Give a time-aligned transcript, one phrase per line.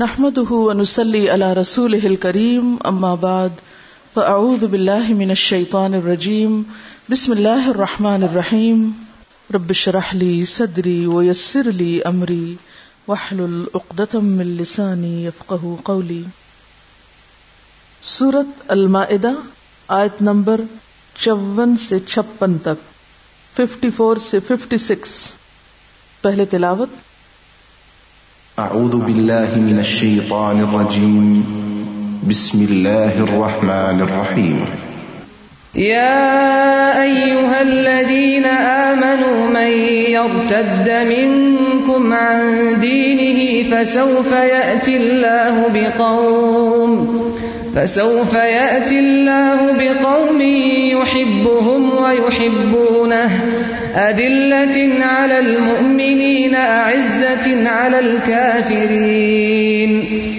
[0.00, 3.50] نحمده ونسلي على رسوله الكريم، أما بعد،
[4.14, 6.62] فأعوذ بالله من الشيطان الرجيم.
[7.10, 8.90] بسم الله الرحمن الرحيم.
[9.54, 12.54] رب اشرح لي صدري ويسر لي أمري،
[13.06, 16.22] واحلل عقدة من لساني يفقه قولي.
[18.02, 19.30] سورة المائدہ،
[19.88, 20.60] آیت نمبر
[21.18, 22.92] چون سے چھپن تک
[23.56, 25.10] ففٹی فور سے ففٹی سکس
[26.22, 26.88] پہلے تلاوت
[28.58, 31.44] أعوذ بالله من الشيطان الرجيم.
[32.28, 34.60] بسم الله الرحمن الرحيم.
[35.74, 39.70] يا أيها الذين آمنوا، من
[40.12, 42.40] يرتد منكم عن
[42.80, 46.92] دينه فسوف يأتي الله بقوم،
[47.76, 50.40] فسوف يأتي الله بقوم
[51.00, 53.30] يحبهم ويحبونه.
[53.96, 59.42] أذلة على المؤمنين أعزة على الكافرين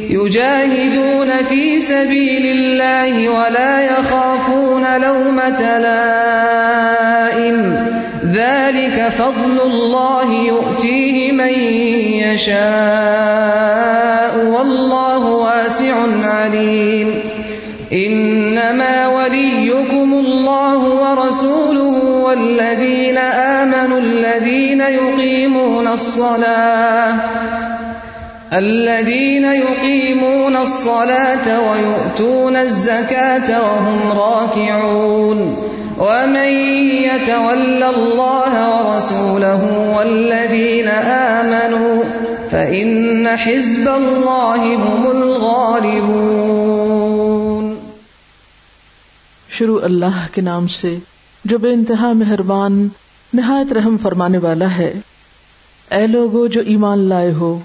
[0.09, 6.33] يجاهدون في سبيل الله ولا يخافون لومة لائم
[8.33, 11.53] ذلك فضل الله يؤتيه من
[12.33, 12.63] يشاء
[14.45, 17.15] والله واسع عليم
[17.93, 20.02] إنما وليكم
[20.43, 27.13] الله ورسوله والذين آمنوا الذين يقيمون الصلاة
[28.53, 35.57] الذين يقيمون الصلاة ويؤتون الزكاة وهم راكعون
[35.97, 36.51] ومن
[37.07, 42.03] يتول الله ورسوله والذين آمنوا
[42.51, 46.72] فإن حزب الله هم الغالبون
[49.57, 50.97] شروع اللہ کے نام سے،
[51.45, 52.87] جو بے انتہا مہربان،
[53.33, 54.93] نہایت رحم فرمانے والا ہے۔
[55.91, 57.59] اے لوگو، جو ایمان لائے ہو،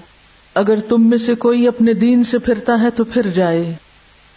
[0.55, 3.75] اگر تم میں سے کوئی اپنے دین سے پھرتا ہے تو پھر جائے۔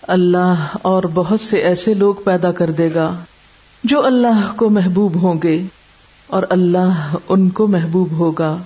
[0.02, 3.16] اللہ اور بہت سے ایسے لوگ پیدا کر دے گا،
[3.84, 5.62] جو اللہ کو محبوب ہوں گے،
[6.26, 8.56] اور اللہ ان کو محبوب ہوگا۔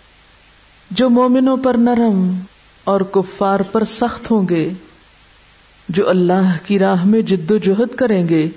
[0.91, 2.38] جو مومنوں پر نرم
[2.84, 4.72] اور کفار پر سخت ہوں گے،
[5.88, 8.49] جو اللہ کی راہ میں جد و جہد کریں گے۔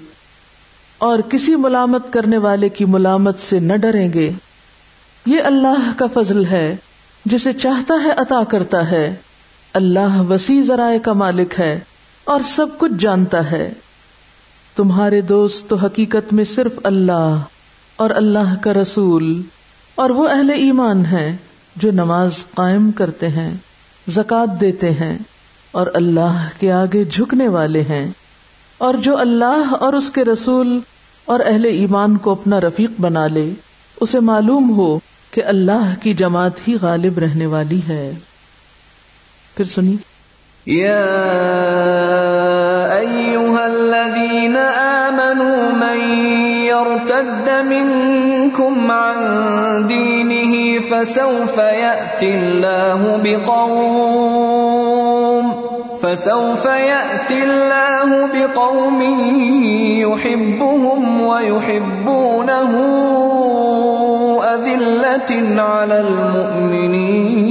[1.00, 4.32] اور کسی ملامت کرنے والے کی ملامت سے نہ ڈریں گے۔
[5.26, 6.76] یہ اللہ کا فضل ہے،
[7.26, 9.16] جسے چاہتا ہے عطا کرتا ہے۔
[9.74, 11.80] اللہ وسیع ذرائع کا مالک ہے
[12.24, 13.74] اور سب کچھ جانتا ہے۔
[14.76, 17.38] تمہارے دوست تو حقیقت میں صرف اللہ
[17.96, 19.42] اور اللہ کا رسول
[19.96, 21.38] اور وہ اہل ایمان ہیں
[21.76, 23.58] جو نماز قائم کرتے ہیں
[24.08, 25.18] زکات دیتے ہیں
[25.72, 28.12] اور اللہ کے آگے جھکنے والے ہیں۔
[28.80, 30.80] اور جو اللہ اور اس کے رسول
[31.26, 33.50] اور اہل ایمان کو اپنا رفیق بنا لے،
[34.00, 35.00] اسے معلوم ہو
[35.32, 38.12] کہ اللہ کی جماعت ہی غالب رہنے والی ہے۔
[39.58, 39.96] پھر سنی
[40.68, 41.06] يا
[43.00, 46.26] أيها الذين آمنوا من
[46.66, 49.16] يرتد منكم عن
[49.90, 54.59] دينه فسوف يأتي الله بقوم۔
[56.02, 59.02] فسوف يأتي الله بقوم
[60.00, 62.72] يحبهم ويحبونه
[64.56, 67.50] أذلة على المؤمنين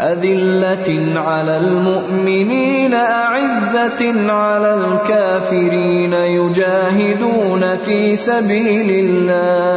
[0.00, 9.76] أذلة على المؤمنين أعزة على الكافرين يجاهدون في سبيل الله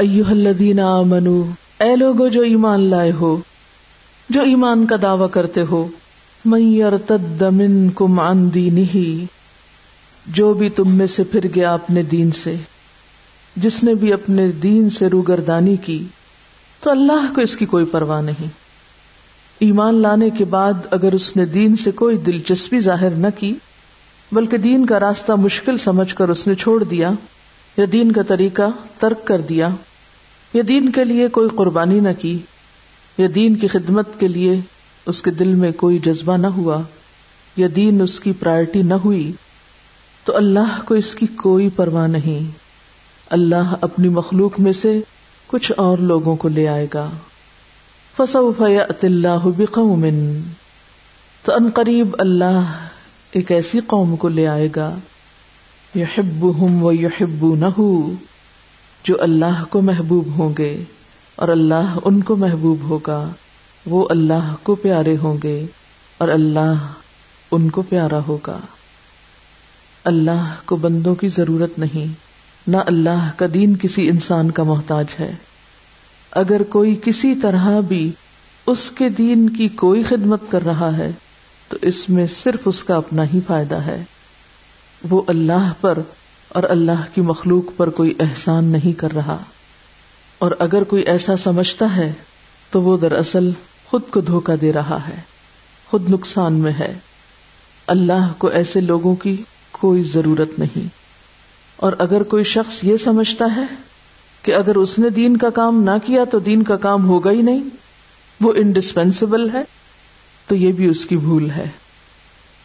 [0.00, 1.42] ایوہ الذین آمنو،
[1.80, 3.36] اے لوگو جو ایمان لائے ہو،
[4.28, 5.86] جو ایمان کا دعوی کرتے ہو،
[6.44, 9.24] من یرتد منکم عن دینہ،
[10.26, 12.54] جو بھی تم میں سے پھر گیا اپنے دین سے،
[13.56, 16.04] جس نے بھی اپنے دین سے روگردانی کی،
[16.80, 18.48] تو اللہ کو اس کی کوئی پرواہ نہیں۔
[19.58, 23.54] ایمان لانے کے بعد اگر اس نے دین سے کوئی دلچسپی ظاہر نہ کی،
[24.32, 27.10] بلکہ دین کا راستہ مشکل سمجھ کر اس نے چھوڑ دیا،
[27.76, 29.68] یا دین کا طریقہ ترک کر دیا
[30.54, 32.38] یا دین کے لیے کوئی قربانی نہ کی
[33.18, 34.60] یا دین کی خدمت کے لیے
[35.06, 36.82] اس کے دل میں کوئی جذبہ نہ ہوا
[37.56, 39.32] یا دین اس کی پرائرٹی نہ ہوئی۔
[40.24, 42.50] تو اللہ کو اس کی کوئی پرواہ نہیں۔
[43.30, 45.00] اللہ اپنی مخلوق میں سے
[45.46, 47.10] کچھ اور لوگوں کو لے آئے گا۔
[48.16, 48.62] فصوف
[49.02, 50.06] اللہ بقوم۔
[51.44, 52.88] تو ان قریب اللہ
[53.32, 54.94] ایک ایسی قوم کو لے آئے گا۔
[55.94, 58.12] یحبہم و یحبونہو
[59.04, 60.84] جو اللہ کو محبوب ہوں گے
[61.36, 63.28] اور اللہ ان کو محبوب ہوگا،
[63.86, 65.66] وہ اللہ کو پیارے ہوں گے
[66.18, 66.72] اور اللہ
[67.50, 68.58] ان کو پیارا ہوگا۔
[70.04, 72.12] اللہ کو بندوں کی ضرورت نہیں،
[72.66, 75.34] نہ اللہ کا دین کسی انسان کا محتاج ہے۔
[76.30, 78.12] اگر کوئی کسی طرح بھی
[78.66, 81.10] اس کے دین کی کوئی خدمت کر رہا ہے،
[81.68, 84.02] تو اس میں صرف اس کا اپنا ہی فائدہ ہے۔
[85.10, 85.98] وہ اللہ پر
[86.50, 89.38] اور اللہ کی مخلوق پر کوئی احسان نہیں کر رہا۔
[90.38, 92.12] اور اگر کوئی ایسا سمجھتا ہے،
[92.70, 93.50] تو وہ دراصل
[93.86, 95.20] خود کو دھوکا دے رہا ہے،
[95.90, 96.98] خود نقصان میں ہے۔
[97.86, 100.88] اللہ کو ایسے لوگوں کی کوئی ضرورت نہیں۔
[101.76, 103.64] اور اگر کوئی شخص یہ سمجھتا ہے
[104.42, 107.42] کہ اگر اس نے دین کا کام نہ کیا تو دین کا کام ہوگا ہی
[107.42, 107.64] نہیں،
[108.40, 109.62] وہ انڈسپینسیبل ہے،
[110.46, 111.66] تو یہ بھی اس کی بھول ہے۔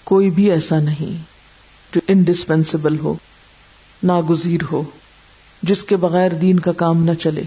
[0.03, 1.23] کوئی بھی ایسا نہیں
[1.95, 3.15] جو انڈسپینسیبل ہو۔
[4.05, 4.83] ناگزیر ہو،
[5.63, 7.43] جس کے بغیر دین کا کام نہ چلے۔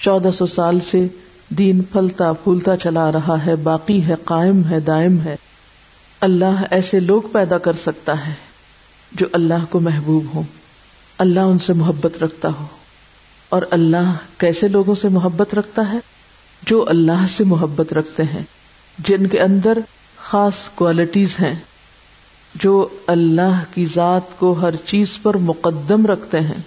[0.00, 1.06] چودہ سو سال سے
[1.48, 5.36] دین پھلتا پھولتا چلا رہا ہے، باقی ہے، قائم ہے، دائم ہے۔
[6.20, 8.34] اللہ ایسے لوگ پیدا کر سکتا ہے
[9.12, 10.42] جو اللہ کو محبوب ہو
[11.18, 12.66] اللہ ان سے محبت رکھتا ہو۔
[13.48, 15.98] اور اللہ کیسے لوگوں سے محبت رکھتا ہے؟
[16.66, 18.42] جو اللہ سے محبت رکھتے ہیں،
[18.98, 19.78] جن کے اندر
[20.16, 21.54] خاص کوالٹیز ہیں۔
[22.62, 26.62] جو اللہ کی ذات کو ہر چیز پر مقدم رکھتے ہیں،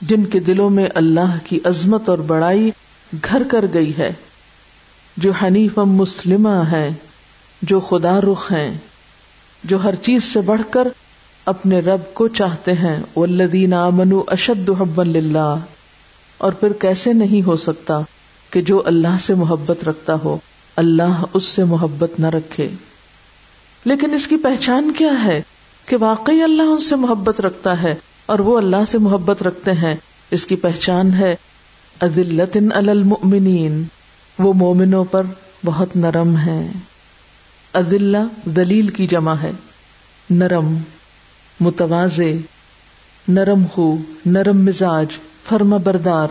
[0.00, 2.70] جن کے دلوں میں اللہ کی عظمت اور بڑائی
[3.24, 4.12] گھر کر گئی ہے۔
[5.16, 6.90] جو حنیف مسلمہ ہے
[7.62, 8.78] جو خدا رخ ہیں،
[9.64, 10.88] جو ہر چیز سے بڑھ کر
[11.44, 15.56] اپنے رب کو چاہتے ہیں۔ والذین آمنوا اشد حبا للہ
[16.38, 18.00] اور پھر کیسے نہیں ہو سکتا
[18.50, 20.38] کہ جو اللہ سے محبت رکھتا ہو،
[20.76, 22.68] اللہ اس سے محبت نہ رکھے۔
[23.86, 25.42] لیکن اس کی پہچان کیا ہے
[25.86, 27.94] کہ واقعی اللہ ان سے محبت رکھتا ہے
[28.26, 29.94] اور وہ اللہ سے محبت رکھتے ہیں؟
[30.30, 31.36] اس کی پہچان ہے
[32.00, 33.84] المؤمنین۔
[34.38, 35.22] وہ مومنوں پر
[35.64, 36.72] بہت نرم ہے
[37.74, 39.52] عدل دلیل کی جمع ہے۔
[40.30, 40.76] نرم
[41.60, 42.20] متواز
[43.28, 43.96] نرم خو،
[44.26, 45.06] نرم مزاج
[45.48, 46.28] فرما بردار۔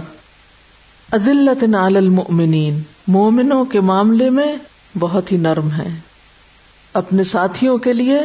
[1.12, 4.56] عدلت علی المؤمنین۔ مومنوں کے معاملے میں
[5.00, 6.15] بہت ہی نرم ہے
[6.96, 8.20] اپنے ساتھیوں کے لیے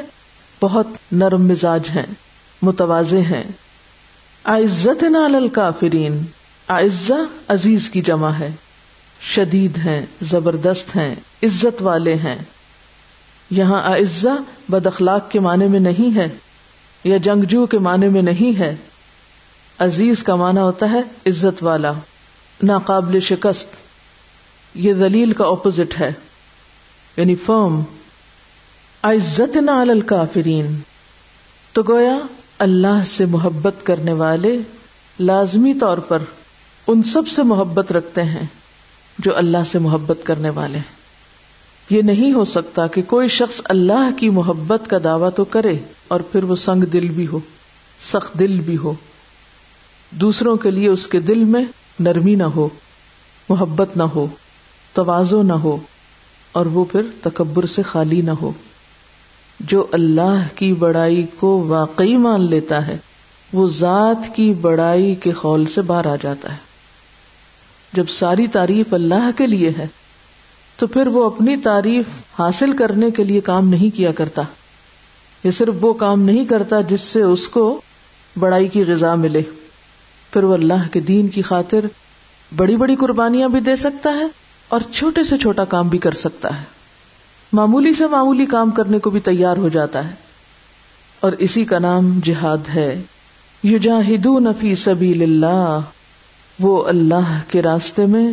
[0.60, 2.06] بہت نرم مزاج ہیں،
[2.62, 3.44] متوازے ہیں۔
[4.44, 6.22] عزت نال الکافرین
[6.68, 7.16] اعزا
[7.48, 8.50] عزیز کی جمع ہے۔
[9.20, 12.38] شدید ہیں، زبردست ہیں، عزت والے ہیں۔
[13.50, 14.34] یہاں اعزا
[14.68, 16.28] بد اخلاق کے معنی میں نہیں ہے،
[17.04, 18.76] یا جنگجو کے معنی میں نہیں ہے۔
[19.78, 21.92] عزیز کا معنی ہوتا ہے عزت والا،
[22.62, 23.66] ناقابل شکست۔
[24.74, 26.12] یہ دلیل کا اپوزٹ ہے
[27.16, 27.82] یعنی فرم
[29.02, 30.78] عزت نال الکافرین۔
[31.72, 32.18] تو گویا
[32.58, 34.58] اللہ سے محبت کرنے والے
[35.20, 36.18] لازمی طور پر
[36.86, 38.46] ان سب سے محبت رکھتے ہیں
[39.18, 41.00] جو اللہ سے محبت کرنے والے ہیں۔
[41.90, 46.20] یہ نہیں ہو سکتا کہ کوئی شخص اللہ کی محبت کا دعویٰ تو کرے اور
[46.20, 47.40] پھر وہ سنگ دل بھی ہو،
[48.12, 48.94] سخت دل بھی ہو۔
[50.10, 51.64] دوسروں کے لیے اس کے دل میں
[52.00, 52.68] نرمی نہ ہو،
[53.48, 54.26] محبت نہ ہو
[54.92, 55.76] توازو نہ ہو
[56.52, 58.52] اور وہ پھر تکبر سے خالی نہ ہو۔
[59.60, 62.96] جو اللہ کی بڑائی کو واقعی مان لیتا ہے،
[63.52, 66.56] وہ ذات کی بڑائی کے خول سے باہر آ جاتا ہے۔
[67.92, 69.86] جب ساری تعریف اللہ کے لیے ہے،
[70.76, 72.04] تو پھر وہ اپنی تعریف
[72.38, 74.42] حاصل کرنے کے لیے کام نہیں کیا کرتا۔
[75.44, 77.80] یہ صرف وہ کام نہیں کرتا جس سے اس کو
[78.38, 79.42] بڑائی کی غذا ملے۔
[80.32, 81.80] پھر وہ اللہ کے دین کی خاطر
[82.56, 84.26] بڑی بڑی قربانیاں بھی دے سکتا ہے
[84.68, 86.79] اور چھوٹے سے چھوٹا کام بھی کر سکتا ہے۔
[87.52, 90.14] معمولی سے معمولی کام کرنے کو بھی تیار ہو جاتا ہے۔
[91.20, 93.02] اور اسی کا نام جہاد ہے۔
[93.64, 95.80] یجاہدون فی سبیل اللہ
[96.60, 98.32] وہ اللہ کے راستے میں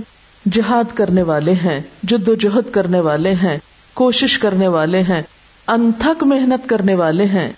[0.51, 3.57] جہاد کرنے والے ہیں جد و جہد کرنے والے ہیں،
[3.93, 5.21] کوشش کرنے والے ہیں،
[5.67, 7.53] انتھک محنت کرنے والے ہیں۔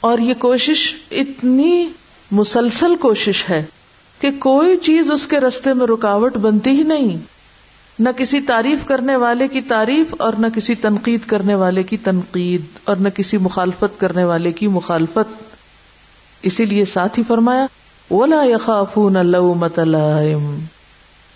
[0.00, 1.88] اور یہ کوشش اتنی
[2.30, 3.64] مسلسل کوشش ہے
[4.20, 7.37] کہ کوئی چیز اس کے رستے میں رکاوٹ بنتی ہی نہیں۔
[7.98, 12.62] نہ کسی تعریف کرنے والے کی تعریف اور نہ کسی تنقید کرنے والے کی تنقید
[12.84, 15.54] اور نہ کسی مخالفت کرنے والے کی مخالفت
[16.42, 17.66] اسی لیے ساتھ ہی فرمایا،
[18.10, 20.58] ولا یخافون لومت لائم۔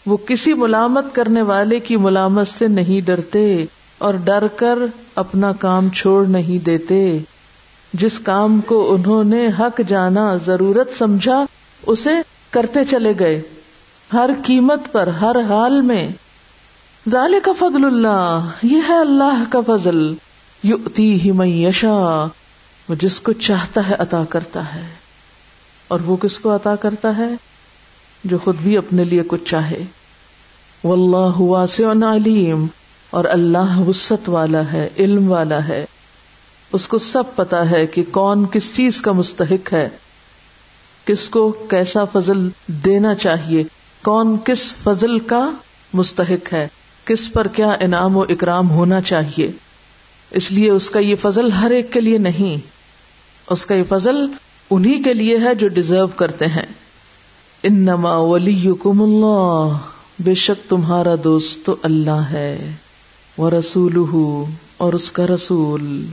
[0.06, 3.64] وہ کسی ملامت کرنے والے کی ملامت سے نہیں ڈرتے
[3.98, 4.78] اور ڈر کر
[5.14, 7.18] اپنا کام چھوڑ نہیں دیتے۔
[7.92, 11.44] جس کام کو انہوں نے حق جانا، ضرورت سمجھا،
[11.86, 12.14] اسے
[12.50, 13.42] کرتے چلے گئے۔
[14.12, 16.08] ہر قیمت پر، ہر حال میں۔
[17.06, 20.14] ڈالے کا فضل اللہ، یہ ہے اللہ کا فضل۔
[20.62, 22.26] یؤتی ہی میشا
[22.88, 24.88] وہ جس کو چاہتا ہے عطا کرتا ہے۔
[25.88, 27.28] اور وہ کس کو عطا کرتا ہے؟
[28.24, 29.84] جو خود بھی اپنے لیے کچھ چاہے۔
[30.84, 32.66] واللہ واسع علیم،
[33.10, 35.84] اور اللہ وسط والا ہے، علم والا ہے۔
[36.72, 39.88] اس کو سب پتا ہے کہ کون کس چیز کا مستحق ہے۔
[41.04, 43.64] کس کو کیسا فضل دینا چاہیے،
[44.02, 45.50] کون کس فضل کا
[45.92, 46.68] مستحق ہے۔
[47.04, 49.50] کس پر کیا انعام و اکرام ہونا چاہیے؟
[50.30, 52.56] اس لیے اس کا یہ فضل ہر ایک کے لیے نہیں۔
[53.50, 54.16] اس کا یہ فضل
[54.70, 56.66] انہی کے لیے ہے جو ڈیزرو کرتے ہیں۔
[57.62, 59.76] انما ولیکم اللہ۔
[60.18, 62.72] بے شک تمہارا دوست تو اللہ ہے۔
[63.38, 64.04] وہ رسول
[64.76, 66.06] اور اس کا رسول۔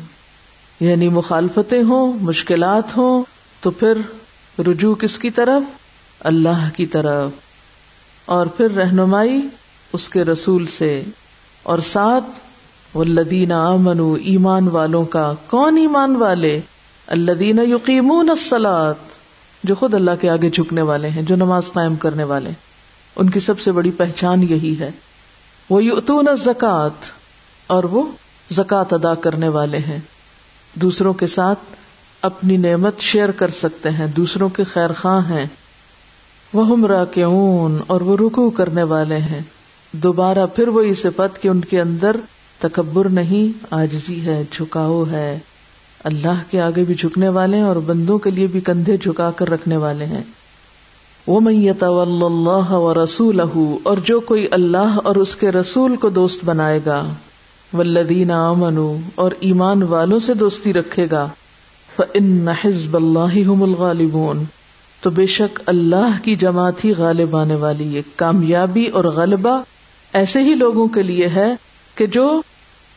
[0.79, 3.23] یعنی مخالفتیں ہوں، مشکلات ہوں،
[3.61, 3.97] تو پھر
[4.59, 5.61] رجوع کس کی طرف؟
[6.19, 7.29] اللہ کی طرف۔
[8.25, 9.41] اور پھر رہنمائی
[9.93, 11.03] اس کے رسول سے
[11.63, 12.25] اور ساتھ
[12.97, 16.59] والذین آمنوا ایمان والوں کا کون ایمان والے؟
[17.07, 18.93] الذین یقیمون الصلاۃ
[19.63, 22.49] جو خود اللہ کے آگے جھکنے والے ہیں، جو نماز قائم کرنے والے
[23.15, 24.91] ان کی سب سے بڑی پہچان یہی ہے۔
[25.69, 27.05] وہ یؤتون الزکات
[27.67, 28.03] اور وہ
[28.51, 29.99] زکات ادا کرنے والے ہیں۔
[30.73, 31.59] دوسروں کے ساتھ
[32.21, 35.45] اپنی نعمت شیئر کر سکتے ہیں۔ دوسروں کے خیر خواہ ہیں۔
[36.53, 39.41] وہ ہمراہ کے اور وہ رکو کرنے والے ہیں۔
[39.91, 42.15] دوبارہ پھر وہی صفت کہ ان کے اندر
[42.59, 45.39] تکبر نہیں آجزی ہے، جھکاؤ ہے۔
[46.03, 49.49] اللہ کے آگے بھی جھکنے والے ہیں اور بندوں کے لیے بھی کندھے جھکا کر
[49.49, 50.23] رکھنے والے ہیں۔
[51.27, 53.39] وہ میت اللہ و رسول
[53.83, 57.03] اور جو کوئی اللہ اور اس کے رسول کو دوست بنائے گا۔
[57.73, 61.27] ولدین امن اور ایمان والوں سے دوستی رکھے گا۔
[62.13, 64.43] ان حزب اللہ الغالبون۔
[65.01, 69.61] تو بے شک اللہ کی جماعت ہی غالب آنے والی ہے، کامیابی اور غلبہ
[70.13, 71.55] ایسے ہی لوگوں کے لیے ہے
[71.95, 72.41] کہ جو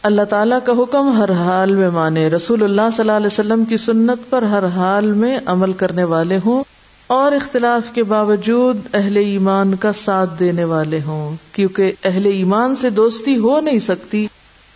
[0.02, 3.76] اللہ تعالیٰ کا حکم ہر حال میں مانے۔ رسول اللہ صلی اللہ علیہ وسلم کی
[3.76, 6.64] سنت پر ہر حال میں عمل کرنے والے ہوں
[7.06, 12.90] اور اختلاف کے باوجود اہل ایمان کا ساتھ دینے والے ہوں، کیونکہ اہل ایمان سے
[12.90, 14.26] دوستی ہو نہیں سکتی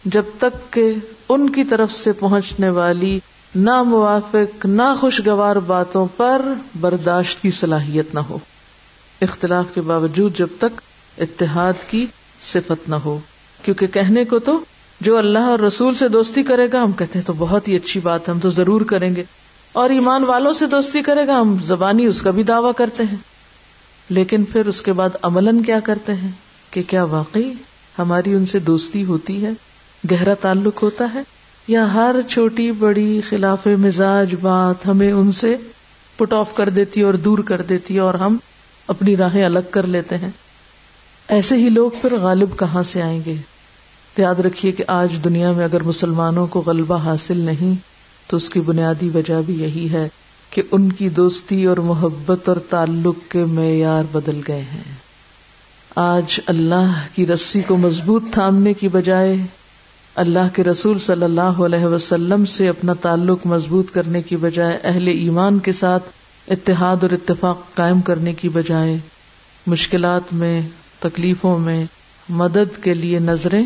[0.05, 0.93] جب تک کہ
[1.29, 3.21] ان کی طرف سے پہنچنے والی
[3.55, 6.43] نہ موافق نہ خوشگوار باتوں پر
[6.81, 8.39] برداشت کی صلاحیت نہ ہو۔
[9.21, 10.81] اختلاف کے باوجود جب تک
[11.19, 12.07] اتحاد کی
[12.43, 13.19] صفت نہ ہو۔
[13.63, 14.61] کیونکہ کہنے کو تو
[15.01, 18.01] جو اللہ اور رسول سے دوستی کرے گا، ہم کہتے ہیں تو بہت ہی اچھی
[18.01, 19.25] بات ہے، ہم تو ضرور کریں گے۔
[19.73, 23.17] اور ایمان والوں سے دوستی کرے گا، ہم زبانی اس کا بھی دعوی کرتے ہیں۔
[24.11, 26.31] لیکن پھر اس کے بعد عمل کیا کرتے ہیں؟
[26.71, 27.53] کہ کیا واقعی
[27.99, 29.51] ہماری ان سے دوستی ہوتی ہے؟
[30.11, 31.23] گہرا تعلق ہوتا ہے؟
[31.69, 35.57] یا ہر چھوٹی بڑی خلاف مزاج بات ہمیں ان سے
[36.17, 38.37] پٹ آف کر دیتی اور دور کر دیتی اور ہم
[38.89, 40.31] اپنی راہیں الگ کر لیتے ہیں؟
[41.29, 43.35] ایسے ہی لوگ پھر غالب کہاں سے آئیں گے؟
[44.15, 47.75] تو یاد رکھیے کہ آج دنیا میں اگر مسلمانوں کو غلبہ حاصل نہیں،
[48.27, 50.09] تو اس کی بنیادی وجہ بھی یہی ہے
[50.51, 55.07] کہ ان کی دوستی اور محبت اور تعلق کے معیار بدل گئے ہیں۔
[55.97, 59.37] آج اللہ کی رسی کو مضبوط تھامنے کی بجائے
[60.15, 65.09] اللہ کے رسول صلی اللہ علیہ وسلم سے اپنا تعلق مضبوط کرنے کی بجائے اہل
[65.09, 66.05] ایمان کے ساتھ
[66.49, 68.97] اتحاد اور اتفاق قائم کرنے کی بجائے
[69.67, 70.63] مشکلات میں
[71.09, 71.85] تکلیفوں میں
[72.29, 73.65] مدد کے لیے نظریں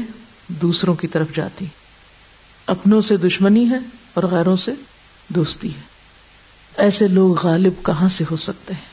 [0.49, 1.67] دوسروں کی طرف جاتی
[2.67, 3.79] اپنوں سے دشمنی ہے
[4.15, 4.73] اور غیروں سے
[5.29, 5.81] دوستی ہے۔
[6.77, 8.91] ایسے لوگ غالب کہاں سے ہو سکتے ہیں؟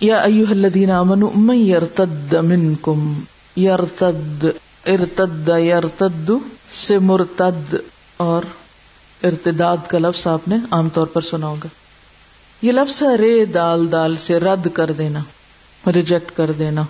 [0.00, 3.20] یا ایوہ الذین آمنوا من یرتد منکم،
[3.56, 4.44] یرتد،
[4.86, 6.30] ارتد، یرتد
[6.86, 7.74] سے مرتد
[8.16, 8.42] اور
[9.22, 11.68] ارتداد کا لفظ آپ نے عام طور پر سنا ہوگا۔
[12.62, 15.20] یہ لفظ ہے رے، دال دال سے رد کر دینا۔
[15.86, 16.82] ریجیکٹ کر دینا۔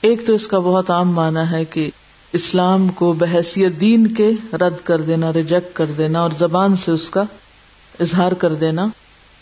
[0.00, 1.90] ایک تو اس کا بہت عام مانا ہے کہ
[2.32, 7.10] اسلام کو بحثیت دین کے رد کر دینا، ریجیکٹ کر دینا اور زبان سے اس
[7.10, 7.22] کا
[8.00, 8.86] اظہار کر دینا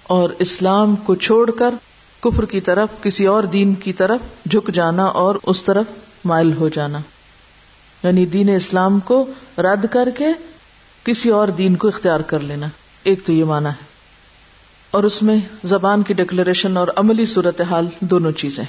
[0.03, 1.75] اور اسلام کو چھوڑ کر
[2.21, 5.87] کفر کی طرف، کسی اور دین کی طرف جھک جانا اور اس طرف
[6.25, 6.99] مائل ہو جانا۔
[8.03, 9.27] یعنی دین اسلام کو
[9.59, 10.27] رد کر کے
[11.05, 12.67] کسی اور دین کو اختیار کر لینا۔
[13.03, 13.90] ایک تو یہ مانا ہے۔
[14.91, 18.65] اور اس میں زبان کی ڈکلریشن اور عملی صورت حال دونوں چیزیں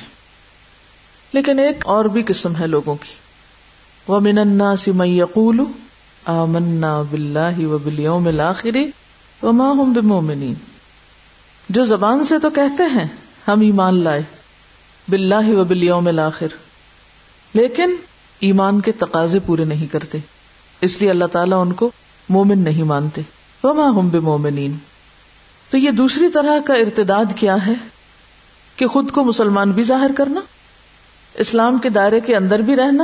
[1.34, 3.14] لیکن ایک اور بھی قسم ہے لوگوں کی۔
[4.08, 5.60] وہ من الناس من یقول
[6.26, 7.78] آمنا باللہ و
[8.28, 8.78] الاخر
[9.44, 10.54] وما هم بمؤمنین
[11.70, 13.06] جو زبان سے تو کہتے ہیں،
[13.48, 14.22] ہم ایمان لائے۔
[15.10, 16.48] باللہ و بالیوم الاخر
[17.54, 17.96] لیکن
[18.40, 20.18] ایمان کے تقاضے پورے نہیں کرتے۔
[20.82, 21.92] اس لیے اللہ تعالیٰ ان کو
[22.30, 23.22] مومن نہیں مانتے۔
[23.64, 24.76] وما ہم بمؤمنین
[25.72, 27.74] تو یہ دوسری طرح کا ارتداد کیا ہے
[28.76, 30.42] کہ خود کو مسلمان بھی ظاہر کرنا،
[31.34, 33.04] اسلام کے دائرے کے اندر بھی رہنا،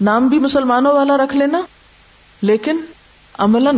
[0.00, 1.62] نام بھی مسلمانوں والا رکھ لینا،
[2.42, 2.76] لیکن
[3.38, 3.68] عمل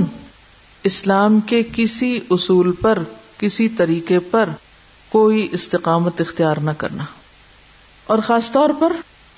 [0.82, 2.98] اسلام کے کسی اصول پر،
[3.38, 4.48] کسی طریقے پر
[5.08, 7.04] کوئی استقامت اختیار نہ کرنا۔
[8.06, 8.92] اور خاص طور پر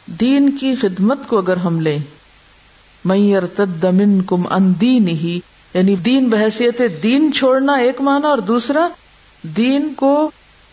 [0.07, 1.99] دین کی خدمت کو اگر ہم لیں
[3.05, 5.41] میئر تدمن کم ان دین ہی
[5.75, 8.89] یعنی دین بحثیت دین چھوڑنا ایک مانا اور دوسرا
[9.43, 10.31] دین کو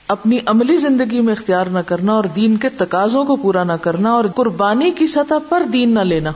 [0.07, 4.11] اپنی عملی زندگی میں اختیار نہ کرنا اور دین کے تقاضوں کو پورا نہ کرنا
[4.11, 6.31] اور قربانی کی سطح پر دین نہ لینا۔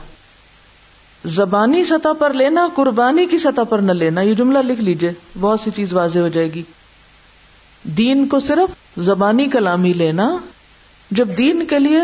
[1.25, 5.59] زبانی سطح پر لینا، قربانی کی سطح پر نہ لینا، یہ جملہ لکھ لیجیے، بہت
[5.59, 6.63] سی چیز واضح ہو جائے گی۔
[7.83, 10.37] دین کو صرف زبانی کلامی لینا،
[11.11, 11.99] جب دین کے لیے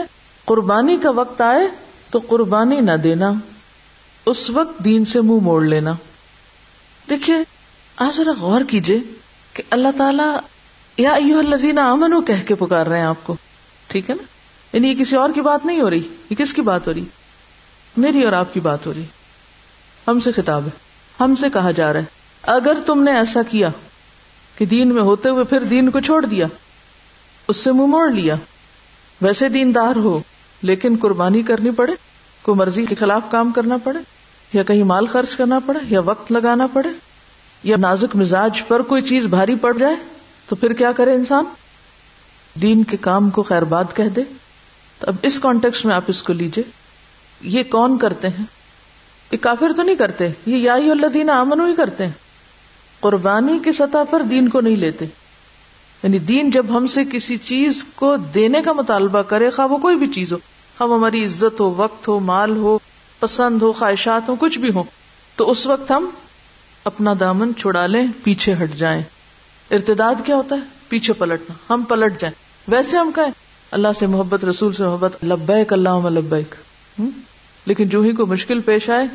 [0.46, 1.68] قربانی کا وقت آئے
[2.12, 3.32] تو قربانی نہ دینا،
[4.26, 5.94] اس وقت دین سے منہ موڑ لینا۔
[7.10, 7.36] دیکھیے
[7.96, 9.00] آج ذرا غور کیجیے
[9.54, 10.38] کہ اللہ تعالی
[10.98, 13.36] یا الذین آمنو کہہ کے پکار رہے ہیں آپ کو۔
[13.88, 14.24] ٹھیک ہے نا؟
[14.74, 17.04] یعنی یہ کسی اور کی بات نہیں ہو رہی، یہ کس کی بات ہو رہی؟
[17.98, 19.06] میری اور آپ کی بات ہو رہی۔
[20.08, 20.70] ہم سے خطاب ہے،
[21.20, 22.06] ہم سے کہا جا رہا ہے۔
[22.44, 23.70] اگر تم نے ایسا کیا
[24.58, 26.48] کہ دین میں ہوتے ہوئے پھر دین کو چھوڑ دیا،
[27.48, 28.36] اس سے منہ موڑ لیا۔
[29.22, 30.20] ویسے دیندار ہو،
[30.62, 31.94] لیکن قربانی کرنی پڑے
[32.42, 34.00] کوئی مرضی کے خلاف کام کرنا پڑے۔
[34.54, 36.90] یا کہیں مال خرچ کرنا پڑے یا وقت لگانا پڑے
[37.64, 39.96] یا نازک مزاج پر کوئی چیز بھاری پڑ جائے
[40.50, 41.44] تو پھر کیا کرے انسان؟
[42.62, 44.22] دین کے کام کو خیر بات کہہ دے۔
[45.00, 46.64] تو اب اس کانٹیکس میں آپ اس کو لیجیے
[47.42, 48.46] یہ کون کرتے ہیں؟
[49.32, 52.14] یہ کافر تو نہیں کرتے، یہ یا اللہ دین امن ہی کرتے ہیں۔
[53.00, 55.06] قربانی کی سطح پر دین کو نہیں لیتے۔
[56.04, 59.96] یعنی دین جب ہم سے کسی چیز کو دینے کا مطالبہ کرے، خواہ وہ کوئی
[59.96, 60.38] بھی چیز ہو،
[60.78, 62.80] خواہ ہماری عزت ہو، وقت ہو، مال ہو
[63.26, 64.84] پسند ہو خواہشات ہو کچھ بھی ہو
[65.36, 66.10] تو اس وقت ہم
[66.84, 69.04] اپنا دامن چھڑا لیں، پیچھے ہٹ جائیں۔
[69.72, 72.34] ارتداد کیا ہوتا ہے؟ پیچھے پلٹنا، ہم پلٹ جائیں۔
[72.68, 73.32] ویسے ہم کہیں،
[73.72, 76.56] اللہ سے محبت، رسول سے محبت، لبیک اللہ لبیک۔
[77.66, 79.08] لیکن جو ہی کو مشکل پیش آئے،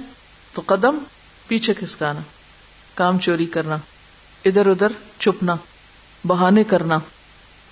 [0.54, 0.98] تو قدم
[1.48, 2.20] پیچھے کھسکانا،
[2.94, 3.76] کام چوری کرنا،
[4.44, 5.56] ادھر ادھر چھپنا،
[6.26, 6.98] بہانے کرنا۔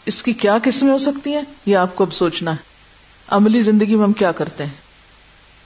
[0.06, 2.56] اس کی کیا قسمیں ہو سکتی ہیں؟ یہ آپ کو اب سوچنا ہے۔
[3.28, 4.87] عملی زندگی میں ہم کیا کرتے ہیں؟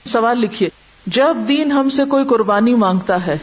[0.05, 0.69] سوال لکھیے،
[1.07, 3.37] جب دین ہم سے کوئی قربانی مانگتا ہے،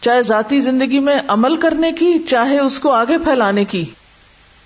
[0.00, 3.84] چاہے ذاتی زندگی میں عمل کرنے کی، چاہے اس کو آگے پھیلانے کی،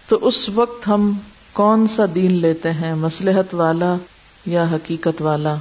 [0.09, 1.13] تو اس وقت ہم
[1.53, 3.95] کون سا دین لیتے ہیں؟ مسلحت والا
[4.47, 5.55] یا حقیقت والا؟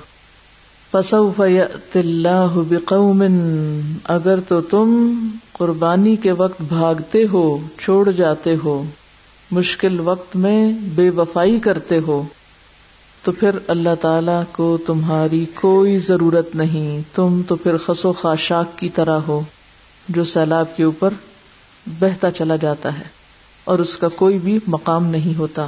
[1.96, 3.24] اللہ بقوم،
[4.04, 5.14] اگر تو تم
[5.54, 8.84] قربانی کے وقت بھاگتے ہو، چھوڑ جاتے ہو،
[9.52, 12.24] مشکل وقت میں بے وفائی کرتے ہو۔
[13.24, 18.90] تو پھر اللہ تعالی کو تمہاری کوئی ضرورت نہیں۔ تم تو پھر خسو خاشاک کی
[18.90, 19.42] طرح ہو،
[20.10, 21.10] جو سیلاب کے اوپر
[22.00, 23.04] بہتا چلا جاتا ہے،
[23.64, 25.68] اور اس کا کوئی بھی مقام نہیں ہوتا۔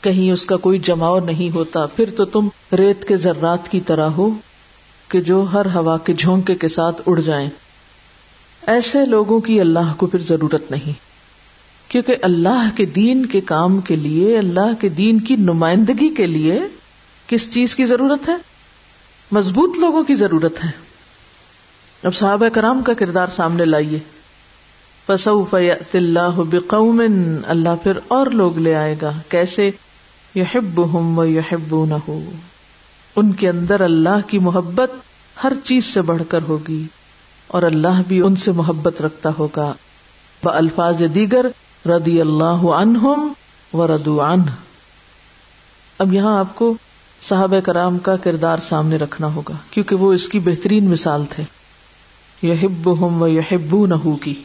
[0.00, 4.08] کہیں اس کا کوئی جماؤ نہیں ہوتا۔ پھر تو تم ریت کے ذرات کی طرح
[4.08, 4.30] ہو
[5.08, 7.50] کہ جو ہر ہوا کے جھونکے کے ساتھ اڑ جائیں۔
[8.66, 10.92] ایسے لوگوں کی اللہ کو پھر ضرورت نہیں۔
[11.88, 16.58] کیونکہ اللہ کے دین کے کام کے لیے، اللہ کے دین کی نمائندگی کے لیے
[17.26, 18.34] کس چیز کی ضرورت ہے؟
[19.32, 20.70] مضبوط لوگوں کی ضرورت ہے۔
[22.02, 23.98] اب صحابہ کرام کا کردار سامنے لائیے۔
[25.94, 27.02] اللہ بقوم،
[27.46, 29.70] اللہ پھر اور لوگ لے آئے گا۔ کیسے؟
[30.34, 31.22] یحبہم و
[33.16, 34.90] ان کے اندر اللہ کی محبت
[35.44, 36.84] ہر چیز سے بڑھ کر ہوگی
[37.46, 39.72] اور اللہ بھی ان سے محبت رکھتا ہوگا۔
[40.44, 41.46] الفاظ دیگر
[41.86, 43.32] ردی اللہ عنہم
[43.72, 44.50] و ردو عنہ۔
[45.98, 46.74] اب یہاں آپ کو
[47.28, 51.42] صحاب کرام کا کردار سامنے رکھنا ہوگا، کیونکہ وہ اس کی بہترین مثال تھے۔
[52.42, 54.42] یحب ہم و یحب نہ کی۔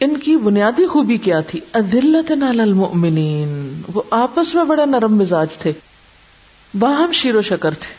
[0.00, 5.46] ان کی بنیادی خوبی کیا تھی؟ ادلت نال المؤمنین۔ وہ آپس میں بڑا نرم مزاج
[5.58, 5.72] تھے۔
[6.78, 7.94] باہم شیر و شکر تھے۔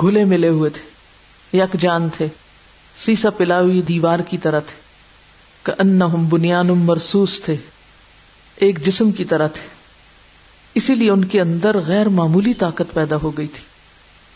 [0.00, 0.82] گھلے ملے ہوئے تھے۔
[1.58, 2.28] یک جان تھے۔
[3.04, 4.80] سیسا پلاوی دیوار کی طرح تھے۔
[5.62, 5.98] کہ ان
[6.28, 7.56] بنیان مرسوس تھے۔
[8.56, 9.77] ایک جسم کی طرح تھے۔
[10.78, 13.62] اسی لیے ان کے اندر غیر معمولی طاقت پیدا ہو گئی تھی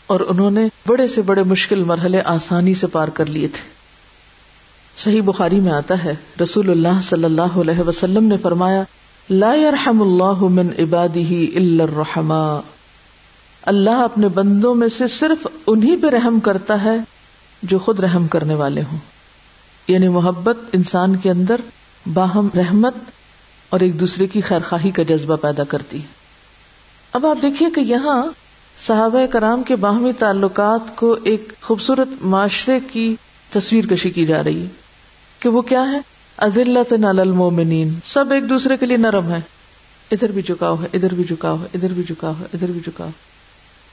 [0.07, 3.69] اور انہوں نے بڑے سے بڑے مشکل مرحلے آسانی سے پار کر لیے تھے۔
[4.97, 8.83] صحیح بخاری میں آتا ہے، رسول اللہ صلی اللہ علیہ وسلم نے فرمایا،
[9.29, 12.59] لا يرحم اللہ من عباده الا الرحماء۔
[13.61, 16.97] اللہ اپنے بندوں میں سے صرف انہی پہ رحم کرتا ہے
[17.63, 18.97] جو خود رحم کرنے والے ہوں۔
[19.87, 21.61] یعنی محبت انسان کے اندر
[22.13, 22.93] باہم رحمت
[23.69, 26.22] اور ایک دوسرے کی خیر خواہی کا جذبہ پیدا کرتی۔ ہے
[27.13, 28.23] اب آپ دیکھیے کہ یہاں
[28.87, 33.15] صحابہ کرام کے باہمی تعلقات کو ایک خوبصورت معاشرے کی
[33.53, 34.67] تصویر کشی کی جا رہی ہے
[35.39, 35.99] کہ وہ کیا ہے؟
[36.37, 39.41] عدلت نال المومنین سب ایک دوسرے کے لیے نرم ہے
[40.11, 43.09] ادھر بھی جھکاؤ ہے، ادھر بھی جھکاؤ ہے، ادھر بھی جھکاؤ ہے، ادھر بھی جھکاؤ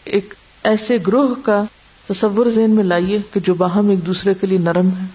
[0.04, 1.64] ایک ایسے گروہ کا
[2.09, 5.06] تصور ذہن میں لائیے کہ جو باہم ایک دوسرے کے لیے نرم ہے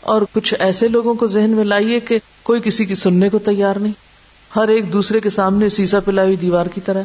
[0.00, 3.76] اور کچھ ایسے لوگوں کو ذہن میں لائیے کہ کوئی کسی کی سننے کو تیار
[3.76, 4.09] نہیں۔
[4.56, 7.02] ہر ایک دوسرے کے سامنے سیسا پلائی ہوئی دیوار کی طرح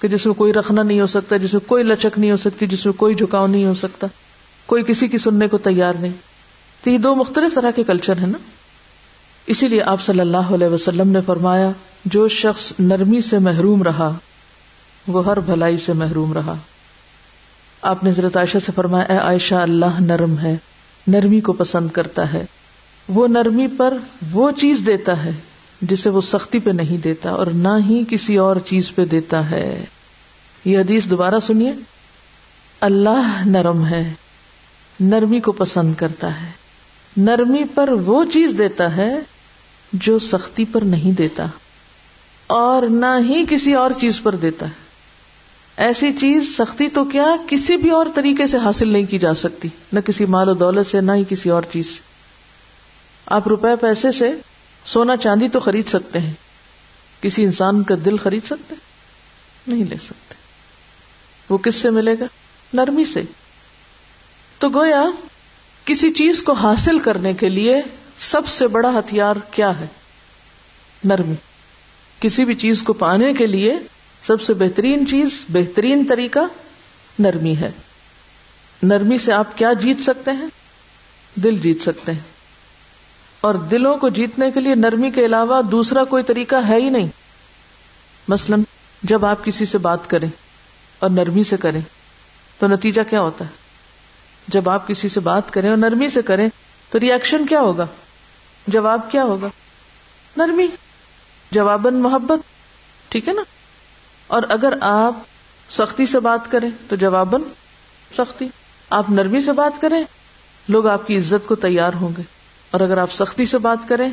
[0.00, 2.66] کہ جس میں کوئی رکھنا نہیں ہو سکتا، جس میں کوئی لچک نہیں ہو سکتی،
[2.66, 4.06] جس میں کوئی جھکاؤ نہیں ہو سکتا،
[4.66, 6.12] کوئی کسی کی سننے کو تیار نہیں۔
[6.84, 8.38] تو یہ دو مختلف طرح کے کلچر ہیں نا۔
[9.46, 11.70] اسی لیے آپ صلی اللہ علیہ وسلم نے فرمایا،
[12.04, 14.14] جو شخص نرمی سے محروم رہا،
[15.08, 16.54] وہ ہر بھلائی سے محروم رہا۔
[17.82, 20.56] آپ نے حضرت عائشہ سے فرمایا، اے عائشہ، اللہ نرم ہے،
[21.06, 22.44] نرمی کو پسند کرتا ہے۔
[23.08, 23.96] وہ نرمی پر
[24.32, 25.30] وہ چیز دیتا ہے۔
[25.82, 29.84] جسے وہ سختی پہ نہیں دیتا اور نہ ہی کسی اور چیز پہ دیتا ہے۔
[30.64, 31.72] یہ حدیث دوبارہ سنیے۔
[32.80, 34.12] اللہ نرم ہے،
[35.00, 36.50] نرمی کو پسند کرتا ہے۔
[37.16, 39.18] نرمی پر وہ چیز دیتا ہے
[39.92, 41.46] جو سختی پر نہیں دیتا
[42.46, 44.82] اور نہ ہی کسی اور چیز پر دیتا ہے۔
[45.76, 49.68] ایسی چیز، سختی تو کیا کسی بھی اور طریقے سے حاصل نہیں کی جا سکتی،
[49.92, 52.00] نہ کسی مال و دولت سے، نہ ہی کسی اور چیز سے۔
[53.26, 54.32] آپ روپے پیسے سے
[54.86, 56.32] سونا چاندی تو خرید سکتے ہیں۔
[57.20, 58.74] کسی انسان کا دل خرید سکتے
[59.66, 60.34] نہیں لے سکتے۔
[61.48, 62.24] وہ کس سے ملے گا؟
[62.72, 63.22] نرمی سے۔
[64.58, 65.04] تو گویا
[65.84, 67.82] کسی چیز کو حاصل کرنے کے لیے
[68.18, 69.86] سب سے بڑا ہتھیار کیا ہے؟
[71.04, 71.34] نرمی۔
[72.20, 73.78] کسی بھی چیز کو پانے کے لیے
[74.26, 76.38] سب سے بہترین چیز، بہترین طریقہ
[77.18, 77.70] نرمی ہے۔
[78.82, 80.46] نرمی سے آپ کیا جیت سکتے ہیں؟
[81.34, 82.31] دل جیت سکتے ہیں۔
[83.42, 87.06] اور دلوں کو جیتنے کے لیے نرمی کے علاوہ دوسرا کوئی طریقہ ہے ہی نہیں۔
[88.28, 88.56] مثلا
[89.02, 90.28] جب آپ کسی سے بات کریں
[90.98, 91.80] اور نرمی سے کریں،
[92.58, 93.50] تو نتیجہ کیا ہوتا ہے؟
[94.48, 96.48] جب آپ کسی سے بات کریں اور نرمی سے کریں،
[96.90, 97.86] تو ریئیکشن کیا ہوگا؟
[98.66, 99.48] جواب کیا ہوگا؟
[100.36, 100.66] نرمی۔
[101.50, 102.38] جواباً محبت۔
[103.08, 103.42] ٹھیک ہے نا؟
[104.26, 105.14] اور اگر آپ
[105.70, 107.40] سختی سے بات کریں، تو جواباً
[108.16, 108.48] سختی۔
[108.90, 110.04] آپ نرمی سے بات کریں،
[110.68, 112.41] لوگ آپ کی عزت کو تیار ہوں گے۔
[112.72, 114.10] اور اگر آپ سختی سے بات کریں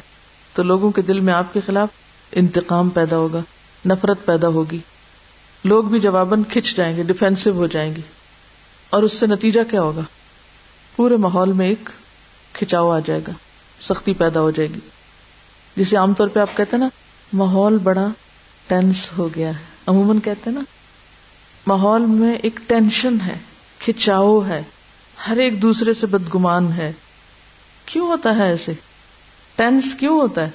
[0.54, 1.89] تو لوگوں کے دل میں آپ کے خلاف
[2.32, 3.39] انتقام پیدا ہوگا،
[3.86, 4.80] نفرت پیدا ہوگی۔
[5.63, 8.02] لوگ بھی جواباً کھچ جائیں گے ڈیفینسو ہو جائیں گے۔
[8.89, 10.02] اور اس سے نتیجہ کیا ہوگا؟
[10.95, 11.89] پورے ماحول میں ایک
[12.54, 13.32] کھچاؤ آ جائے گا،
[13.82, 14.80] سختی پیدا ہو جائے گی۔
[15.76, 16.89] جسے عام طور پہ آپ کہتے ہیں نا،
[17.34, 18.08] ماحول بڑا
[18.67, 20.63] ٹینس ہو گیا ہے۔ عموماً کہتے ہیں نا،
[21.67, 23.36] ماحول میں ایک ٹینشن ہے،
[23.80, 24.63] کھچاؤ ہے،
[25.30, 26.91] ہر ایک دوسرے سے بدگمان ہے۔
[27.91, 28.73] کیوں ہوتا ہے ایسے؟
[29.56, 30.49] ٹینس کیوں ہوتا ہے؟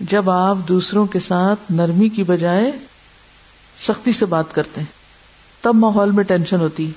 [0.00, 2.72] جب آپ دوسروں کے ساتھ نرمی کی بجائے
[3.86, 4.92] سختی سے بات کرتے ہیں،
[5.62, 6.92] تب ماحول میں ٹینشن ہوتی ہے۔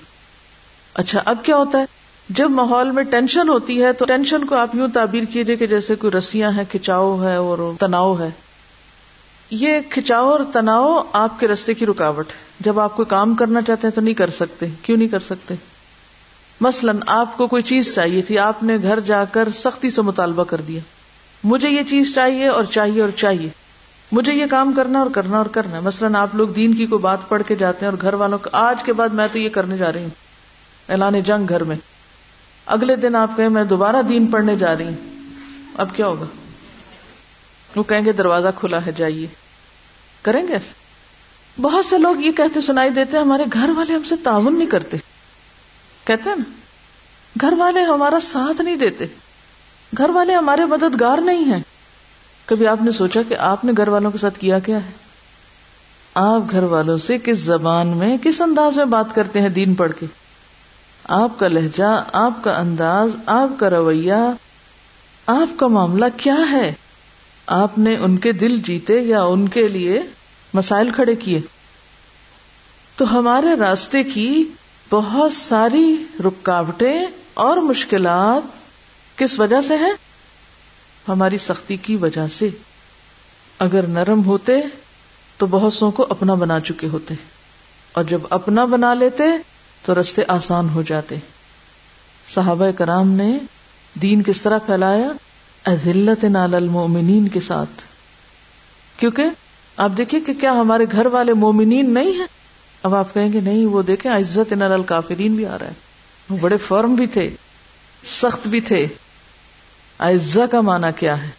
[0.94, 1.86] اچھا اب کیا ہوتا ہے؟
[2.30, 5.96] جب ماحول میں ٹینشن ہوتی ہے تو ٹینشن کو آپ یوں تعبیر کیجیے کہ جیسے
[5.96, 8.30] کوئی رسیاں ہیں، کھچاؤ ہے اور تناؤ ہے۔
[9.52, 13.62] یہ کھچاؤ اور تناؤ آپ کے رستے کی رکاوٹ ہے۔ جب آپ کوئی کام کرنا
[13.62, 15.54] چاہتے ہیں تو نہیں کر سکتے، کیوں نہیں کر سکتے؟
[16.62, 20.44] مثلاً آپ کو کوئی چیز چاہیے تھی، آپ نے گھر جا کر سختی سے مطالبہ
[20.44, 20.80] کر دیا۔
[21.44, 23.50] مجھے یہ چیز چاہیے اور چاہیے اور چاہیے۔
[24.12, 27.30] مجھے یہ کام کرنا اور کرنا اور کرنا۔ مثلاً آپ لوگ دین کی کوئی بات
[27.30, 29.78] پڑھ کے جاتے ہیں اور گھر والوں کو آج کے بعد میں تو یہ کرنے
[29.78, 30.10] جا رہی ہوں۔
[30.90, 31.76] اعلان جنگ گھر میں۔
[32.66, 34.96] اگلے دن آپ کہیں میں دوبارہ دین پڑھنے جا رہی ہوں۔
[35.78, 36.26] اب کیا ہوگا؟
[37.76, 39.28] وہ کہیں گے دروازہ کھلا ہے، جائیے۔
[40.22, 40.58] کریں گے؟
[41.62, 44.98] بہت سے لوگ یہ کہتے سنائی دیتے ہمارے گھر والے ہم سے تعاون نہیں کرتے۔
[46.08, 46.52] کہتے ہیں نا،
[47.42, 49.06] گھر والے ہمارا ساتھ نہیں دیتے،
[49.98, 51.64] گھر والے ہمارے مددگار نہیں ہیں۔
[52.46, 54.92] کبھی آپ نے سوچا کہ آپ نے گھر والوں کے ساتھ کیا کیا ہے؟
[56.14, 59.92] آپ گھر والوں سے کس زبان میں، کس انداز میں بات کرتے ہیں دین پڑھ
[60.00, 60.06] کے؟
[61.04, 64.32] آپ کا لہجہ، آپ کا انداز، آپ کا رویہ،
[65.26, 66.74] آپ کا معاملہ کیا ہے؟
[67.48, 70.02] آپ نے ان کے دل جیتے یا ان کے لیے
[70.54, 71.42] مسائل کھڑے کیے؟
[72.96, 74.44] تو ہمارے راستے کی
[74.92, 78.48] بہت ساری رکاوٹیں اور مشکلات
[79.18, 79.94] کس وجہ سے ہیں؟
[81.08, 82.50] ہماری سختی کی وجہ سے۔
[83.60, 84.62] اگر نرم ہوتے
[85.38, 87.14] تو بہت سو کو اپنا بنا چکے ہوتے
[87.92, 89.24] اور جب اپنا بنا لیتے
[89.86, 91.16] تو رستے آسان ہو جاتے۔
[92.36, 93.38] صحابہ کرام نے
[94.02, 95.08] دین کس طرح پھیلایا؟
[95.66, 97.82] ازلت نال المومنین کے ساتھ۔
[98.98, 99.24] کیونکہ
[99.78, 102.37] آپ دیکھیے کہ کیا ہمارے گھر والے مومنین نہیں ہیں؟
[102.88, 105.72] اب آپ کہیں گے نہیں، وہ دیکھیں عزت ان الکافرین بھی آ رہا ہے۔
[106.30, 107.30] وہ بڑے فرم بھی تھے،
[108.08, 108.88] سخت بھی تھے۔
[110.00, 111.30] عزا کا معنی کیا ہے؟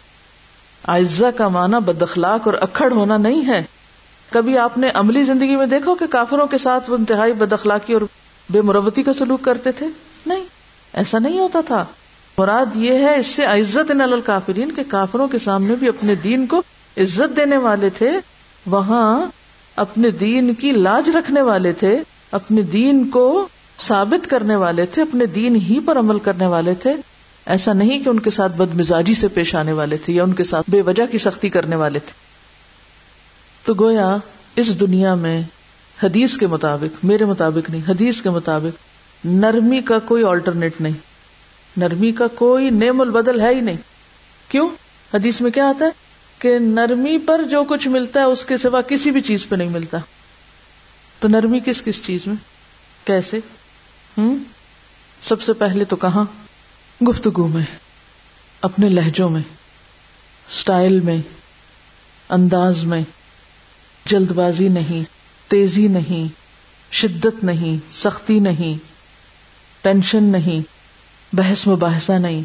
[0.87, 3.63] عزا کا معنی بدخلاق اور اکھڑ ہونا نہیں ہے۔
[4.29, 7.93] کبھی آپ نے عملی زندگی میں دیکھو کہ کافروں کے ساتھ وہ انتہائی بد اخلاقی
[7.93, 8.01] اور
[8.49, 9.85] بے مروتی کا سلوک کرتے تھے؟
[10.25, 10.43] نہیں،
[10.93, 11.85] ایسا نہیں ہوتا تھا۔
[12.37, 16.47] مراد یہ ہے اس سے عزت نل کافرین کے کافروں کے سامنے بھی اپنے دین
[16.47, 16.59] کو
[16.97, 18.11] عزت دینے والے تھے۔
[18.65, 19.25] وہاں
[19.79, 21.99] اپنے دین کی لاج رکھنے والے تھے،
[22.31, 23.47] اپنے دین کو
[23.79, 26.95] ثابت کرنے والے تھے، اپنے دین ہی پر عمل کرنے والے تھے۔
[27.45, 30.33] ایسا نہیں کہ ان کے ساتھ بد مزاجی سے پیش آنے والے تھے یا ان
[30.33, 32.11] کے ساتھ بے وجہ کی سختی کرنے والے تھے۔
[33.65, 34.17] تو گویا
[34.55, 35.41] اس دنیا میں
[36.03, 38.77] حدیث کے مطابق، میرے مطابق نہیں، حدیث کے مطابق
[39.25, 40.93] نرمی کا کوئی آلٹرنیٹ نہیں۔
[41.77, 43.77] نرمی کا کوئی نیم البدل ہے ہی نہیں۔
[44.49, 44.69] کیوں؟
[45.13, 46.08] حدیث میں کیا آتا ہے؟
[46.39, 49.69] کہ نرمی پر جو کچھ ملتا ہے، اس کے سوا کسی بھی چیز پہ نہیں
[49.69, 49.97] ملتا۔
[51.19, 52.35] تو نرمی کس کس چیز میں؟
[53.07, 53.39] کیسے؟
[54.17, 54.37] ہوں
[55.21, 56.25] سب سے پہلے تو کہاں؟
[57.03, 57.65] گفتگو میں،
[58.61, 59.41] اپنے لہجوں میں
[60.49, 61.17] اسٹائل میں،
[62.29, 63.01] انداز میں۔
[64.05, 65.03] جلد بازی نہیں،
[65.47, 66.27] تیزی نہیں،
[66.93, 68.77] شدت نہیں، سختی نہیں،
[69.81, 70.61] ٹینشن نہیں،
[71.35, 72.41] بحث مباحثہ نہیں،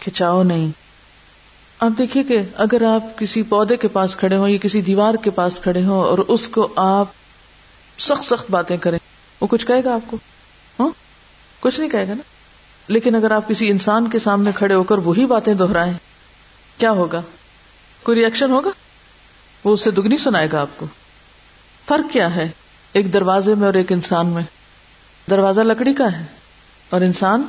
[0.00, 0.79] کھچاؤ نہیں۔
[1.80, 5.30] آپ دیکھیے کہ اگر آپ کسی پودے کے پاس کھڑے ہوں یا کسی دیوار کے
[5.30, 7.08] پاس کھڑے ہوں اور اس کو آپ
[7.98, 8.98] سخت سخت باتیں کریں،
[9.40, 10.16] وہ کچھ کہے گا آپ کو؟
[10.80, 10.88] ہاں؟
[11.60, 12.22] کچھ نہیں کہے گا نا؟
[12.88, 15.92] لیکن اگر آپ کسی انسان کے سامنے کھڑے ہو کر وہی باتیں دہرائیں،
[16.78, 17.20] کیا ہوگا؟
[18.02, 18.70] کوئی ریئیکشن ہوگا؟
[19.64, 20.86] وہ اسے دگنی سنائے گا آپ کو۔
[21.88, 22.48] فرق کیا ہے؟
[22.92, 24.42] ایک دروازے میں اور ایک انسان میں۔
[25.30, 26.24] دروازہ لکڑی کا ہے
[26.90, 27.42] اور انسان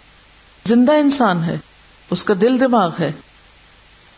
[0.67, 1.57] زندہ انسان ہے،
[2.09, 3.11] اس کا دل دماغ ہے۔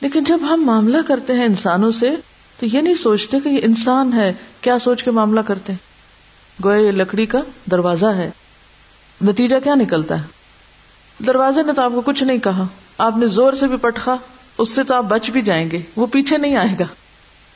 [0.03, 2.09] لیکن جب ہم معاملہ کرتے ہیں انسانوں سے،
[2.59, 5.79] تو یہ نہیں سوچتے کہ یہ انسان ہے، کیا سوچ کے معاملہ کرتے ہیں؟
[6.63, 7.39] گویا یہ لکڑی کا
[7.71, 8.29] دروازہ ہے۔
[9.21, 10.27] نتیجہ کیا نکلتا ہے؟
[11.27, 12.63] دروازے نے تو آپ کو کچھ نہیں کہا۔
[12.97, 14.15] آپ نے زور سے بھی پٹخا،
[14.57, 16.85] اس سے تو آپ بچ بھی جائیں گے۔ وہ پیچھے نہیں آئے گا۔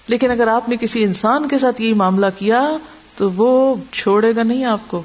[0.08, 2.70] لیکن اگر آپ نے کسی انسان کے ساتھ یہی معاملہ کیا،
[3.18, 5.02] تو وہ چھوڑے گا نہیں آپ کو۔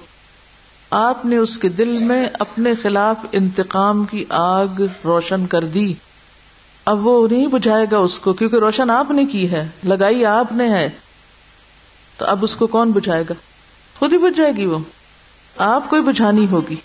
[0.90, 5.94] آپ نے اس کے دل میں اپنے خلاف انتقام کی آگ روشن کر دی۔
[6.84, 10.52] اب وہ نہیں بجھائے گا اس کو، کیونکہ روشن آپ نے کی ہے، لگائی آپ
[10.52, 10.90] نے ہے۔
[12.18, 13.34] تو اب اس کو کون بجھائے گا؟
[13.98, 14.78] خود ہی بجھ جائے گی وہ۔
[15.58, 16.76] آپ کو بجھانی ہوگی۔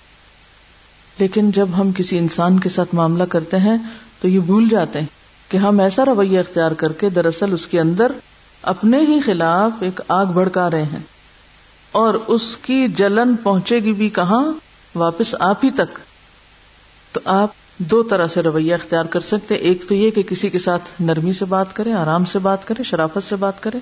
[1.19, 3.77] لیکن جب ہم کسی انسان کے ساتھ معاملہ کرتے ہیں،
[4.21, 5.07] تو یہ بھول جاتے ہیں
[5.51, 8.12] کہ ہم ایسا رویہ اختیار کر کے دراصل اس کے اندر
[8.62, 10.99] اپنے ہی خلاف ایک آگ بھڑکا رہے ہیں۔
[11.91, 14.51] اور اس کی جلن پہنچے گی بھی کہاں؟
[14.95, 15.99] واپس آپ ہی تک۔
[17.12, 20.59] تو آپ دو طرح سے رویہ اختیار کر سکتے ایک تو یہ کہ کسی کے
[20.59, 23.79] ساتھ نرمی سے بات کریں، آرام سے بات کریں، شرافت سے بات کریں۔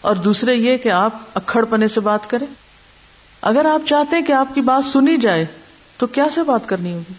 [0.00, 2.46] اور دوسرے یہ کہ آپ اکڑ پنے سے بات کریں۔
[3.42, 5.46] اگر آپ چاہتے ہیں کہ آپ کی بات سنی جائے،
[5.96, 7.12] تو کیا سے بات کرنی ہوگی؟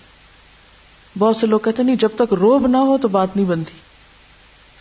[1.19, 3.77] بہت سے لوگ کہتے نہیں، جب تک روب نہ ہو تو بات نہیں بنتی۔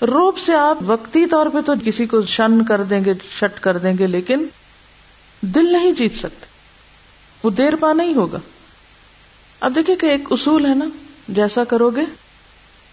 [0.07, 3.79] روب سے آپ وقتی طور پہ تو کسی کو شن کر دیں گے، شٹ کر
[3.79, 4.47] دیں گے، لیکن
[5.41, 6.47] دل نہیں جیت سکتے۔
[7.45, 8.39] وہ دیر پا نہیں ہوگا۔
[9.61, 10.85] اب دیکھیے کہ ایک اصول ہے نا،
[11.29, 12.01] جیسا کرو گے،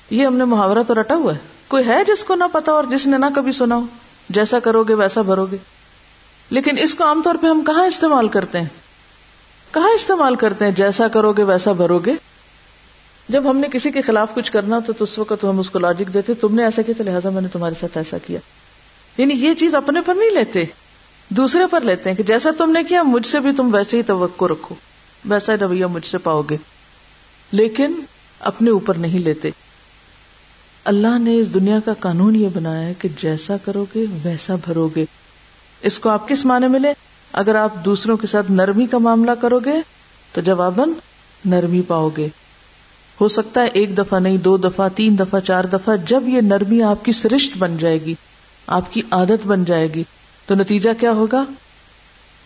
[0.10, 2.84] یہ ہم نے محاورہ تو رٹا ہوا ہے۔ کوئی ہے جس کو نہ پتا اور
[2.84, 3.86] جس نے نہ کبھی سنا ہو۔
[4.30, 5.58] جیسا کرو گے، ویسا بھرو گے۔
[6.50, 8.68] لیکن اس کو عام طور پہ ہم کہاں استعمال کرتے ہیں؟
[9.72, 12.14] کہاں استعمال کرتے ہیں؟ جیسا کرو گے، ویسا بھرو گے۔
[13.30, 16.14] جب ہم نے کسی کے خلاف کچھ کرنا تو اس وقت ہم اس کو لاجک
[16.14, 18.40] دیتے، تم نے ایسا کیا تو لہٰذا میں نے تمہارے ساتھ ایسا کیا۔
[19.18, 20.64] یعنی یہ چیز اپنے پر نہیں لیتے،
[21.30, 24.04] دوسرے پر لیتے ہیں کہ جیسا تم نے کیا، مجھ سے بھی تم ویسے ہی
[24.04, 24.76] توقع رکھو۔
[25.26, 26.58] ویسا رویہ مجھ سے پاؤ گے۔
[27.52, 27.94] لیکن
[28.40, 29.50] اپنے اوپر نہیں لیتے۔
[30.86, 34.90] اللہ نے اس دنیا کا قانون یہ بنایا ہے کہ جیسا کرو گے ویسا بھرو
[34.96, 35.06] گے
[35.82, 36.94] اس کو آپ کس معنی ملے
[37.34, 39.74] اگر آپ دوسروں کے ساتھ نرمی کا معاملہ کرو گے
[40.32, 40.90] تو جواباً
[41.46, 42.28] نرمی پاؤ گے۔
[43.22, 46.82] ہو سکتا ہے ایک دفعہ نہیں، دو دفعہ، تین دفعہ، چار دفعہ، جب یہ نرمی
[46.82, 48.14] آپ کی سرشت بن جائے گی،
[48.68, 50.04] آپ کی عادت بن جائے گی،
[50.46, 51.44] تو نتیجہ کیا ہوگا؟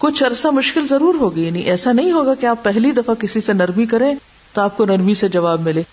[0.02, 3.54] کچھ عرصہ مشکل ضرور ہوگی یعنی ایسا نہیں ہوگا کہ آپ پہلی دفعہ کسی سے
[3.54, 4.16] نرمی کریں
[4.54, 5.84] تو آپ کو نرمی سے جواب ملے۔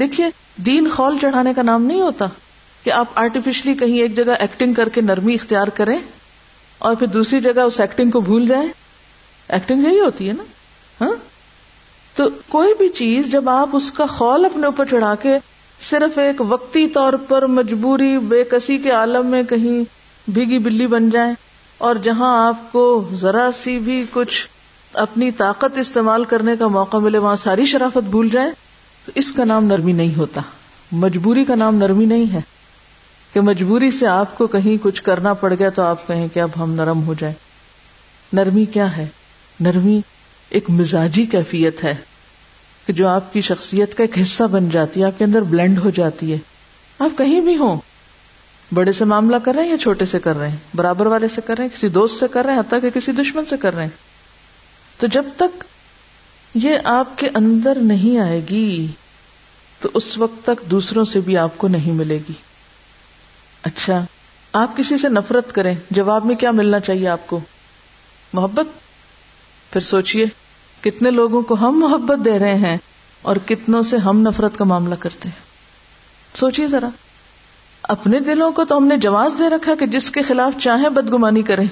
[0.00, 2.26] دیکھیے، دین خول چڑھانے کا نام نہیں ہوتا
[2.84, 5.98] کہ آپ آرٹیفیشلی کہیں ایک جگہ ایکٹنگ کر کے نرمی اختیار کریں
[6.78, 8.68] اور پھر دوسری جگہ اس ایکٹنگ کو بھول جائیں۔
[9.48, 10.42] ایکٹنگ یہی ہوتی ہے نا؟
[11.00, 11.14] ہاں؟
[12.16, 15.38] تو کوئی بھی چیز جب آپ اس کا خول اپنے اوپر چڑھا کے
[15.90, 19.84] صرف ایک وقتی طور پر مجبوری، بے کسی کے عالم میں کہیں
[20.30, 21.32] بھیگی بلی بن جائے
[21.78, 24.48] اور جہاں آپ کو ذرا سی بھی کچھ
[24.92, 28.50] اپنی طاقت استعمال کرنے کا موقع ملے، وہاں ساری شرافت بھول جائے
[29.06, 30.40] تو اس کا نام نرمی نہیں ہوتا۔
[30.92, 32.40] مجبوری کا نام نرمی نہیں ہے۔
[33.32, 36.48] کہ مجبوری سے آپ کو کہیں کچھ کرنا پڑ گیا تو آپ کہیں کہ اب
[36.60, 37.34] ہم نرم ہو جائیں۔
[38.32, 39.06] نرمی کیا ہے؟
[39.60, 40.00] نرمی
[40.50, 41.94] ایک مزاجی کیفیت ہے
[42.86, 45.78] کہ جو آپ کی شخصیت کا ایک حصہ بن جاتی ہے، آپ کے اندر بلینڈ
[45.78, 46.38] ہو جاتی ہے۔
[46.98, 47.76] آپ کہیں بھی ہوں
[48.74, 51.40] بڑے سے معاملہ کر رہے ہیں یا چھوٹے سے کر رہے ہیں؟ برابر والے سے
[51.40, 53.74] کر رہے ہیں؟ کسی دوست سے کر رہے ہیں؟ حتیٰ کہ کسی دشمن سے کر
[53.74, 53.90] رہے ہیں؟
[55.00, 55.64] تو جب تک
[56.54, 58.86] یہ آپ کے اندر نہیں آئے گی،
[59.80, 62.32] تو اس وقت تک دوسروں سے بھی آپ کو نہیں ملے گی۔
[63.62, 64.04] اچھا
[64.52, 67.40] آپ کسی سے نفرت کریں، جواب میں کیا ملنا چاہیے آپ کو؟
[68.32, 68.66] محبت؟
[69.72, 70.26] پھر سوچئے،
[70.80, 72.76] کتنے لوگوں کو ہم محبت دے رہے ہیں
[73.22, 75.42] اور کتنوں سے ہم نفرت کا معاملہ کرتے ہیں؟
[76.38, 76.88] سوچئے ذرا۔
[77.88, 81.42] اپنے دلوں کو تو ہم نے جواز دے رکھا کہ جس کے خلاف چاہے بدگمانی
[81.42, 81.66] کریں،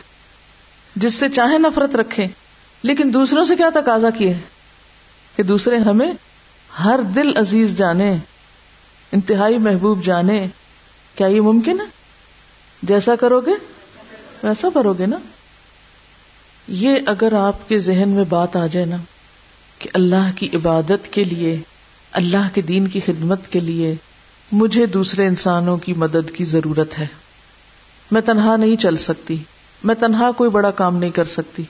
[0.96, 2.26] جس سے چاہے نفرت رکھیں،
[2.82, 4.34] لیکن دوسروں سے کیا تقاضا کیے؟
[5.36, 6.12] کہ دوسرے ہمیں
[6.84, 8.16] ہر دل عزیز جانے،
[9.12, 10.46] انتہائی محبوب جانے،
[11.14, 11.84] کیا یہ ممکن ہے؟
[12.82, 13.52] جیسا کرو گے،
[14.42, 15.16] ویسا بھرو گے نا؟
[16.68, 18.96] یہ اگر آپ کے ذہن میں بات آ جائے نا،
[19.78, 21.60] کہ اللہ کی عبادت کے لیے،
[22.12, 23.94] اللہ کے دین کی خدمت کے لیے
[24.52, 27.06] مجھے دوسرے انسانوں کی مدد کی ضرورت ہے۔
[28.10, 29.36] میں تنہا نہیں چل سکتی۔
[29.84, 31.62] میں تنہا کوئی بڑا کام نہیں کر سکتی۔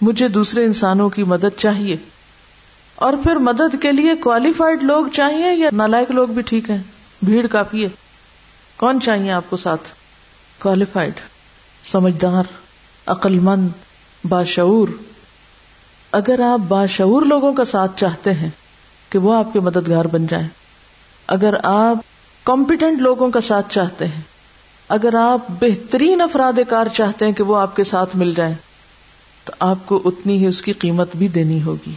[0.00, 1.96] مجھے دوسرے انسانوں کی مدد چاہیے۔
[2.94, 6.82] اور پھر مدد کے لیے کوالیفائڈ لوگ چاہیے یا نالائک لوگ بھی ٹھیک ہیں؟
[7.22, 7.88] بھیڑ کافی ہے۔
[8.76, 9.88] کون چاہیے آپ کو ساتھ؟
[10.58, 11.12] کوالیفائڈ
[11.92, 12.44] سمجھدار
[13.06, 13.68] عقل مند
[14.28, 14.88] باشعور۔
[16.12, 18.50] اگر آپ باشعور لوگوں کا ساتھ چاہتے ہیں
[19.08, 20.48] کہ وہ آپ کے مددگار بن جائیں۔
[21.26, 22.11] اگر آپ
[22.44, 24.20] کمپیٹنٹ لوگوں کا ساتھ چاہتے ہیں۔
[24.88, 28.54] اگر آپ بہترین افراد کار چاہتے ہیں کہ وہ آپ کے ساتھ مل جائیں،
[29.44, 31.92] تو آپ کو اتنی ہی اس کی قیمت بھی دینی ہوگی۔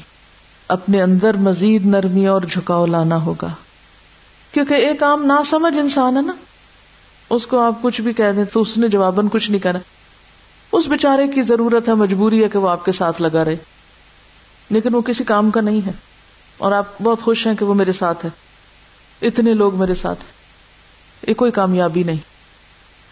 [0.67, 3.47] اپنے اندر مزید نرمی اور جھکاؤ لانا ہوگا۔
[4.51, 6.33] کیونکہ ایک عام نہ سمجھ انسان ہے نا۔
[7.29, 9.77] اس کو آپ کچھ بھی کہہ دیں تو اس نے جواباً کچھ نہیں کرا
[10.71, 13.55] اس بےچارے کی ضرورت ہے، مجبوری ہے کہ وہ آپ کے ساتھ لگا رہے۔
[14.69, 15.91] لیکن وہ کسی کام کا نہیں ہے۔
[16.57, 18.29] اور آپ بہت خوش ہیں کہ وہ میرے ساتھ ہے۔
[19.27, 20.19] اتنے لوگ میرے ساتھ
[21.27, 22.17] یہ کوئی کامیابی نہیں۔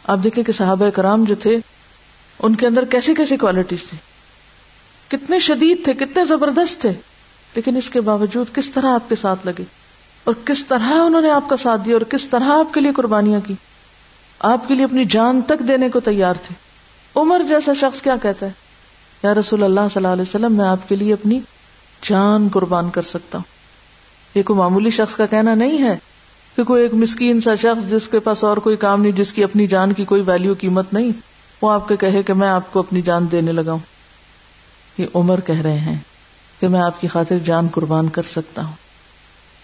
[0.08, 1.58] آپ دیکھیں کہ صحابہ کرام جو تھے،
[2.39, 3.97] ان کے اندر کیسی کیسی کوالٹیز تھی
[5.08, 6.91] کتنے شدید تھے، کتنے زبردست تھے۔
[7.56, 9.63] لیکن اس کے باوجود کس طرح آپ کے ساتھ لگے؟
[10.23, 12.91] اور کس طرح انہوں نے آپ کا ساتھ دیا؟ اور کس طرح آپ کے لیے
[12.91, 13.54] قربانیاں کی؟
[14.39, 16.56] آپ کے لیے اپنی جان تک دینے کو تیار تھے۔
[17.15, 18.52] عمر جیسا شخص کیا کہتا ہے؟
[19.23, 21.39] یا رسول اللہ صلی اللہ علیہ وسلم، میں آپ کے لیے اپنی
[22.04, 23.54] جان قربان کر سکتا ہوں۔
[24.36, 25.97] یہ کوئی معمولی شخص کا کہنا نہیں ہے۔
[26.56, 29.44] کہ کوئی ایک مسکین سا شخص جس کے پاس اور کوئی کام نہیں، جس کی
[29.44, 31.12] اپنی جان کی کوئی ویلو قیمت نہیں،
[31.62, 33.80] وہ آپ کے کہے کہ میں آپ کو اپنی جان دینے لگا ہوں۔
[34.98, 36.00] یہ عمر کہہ رہے ہیں
[36.60, 38.74] کہ میں آپ کی خاطر جان قربان کر سکتا ہوں۔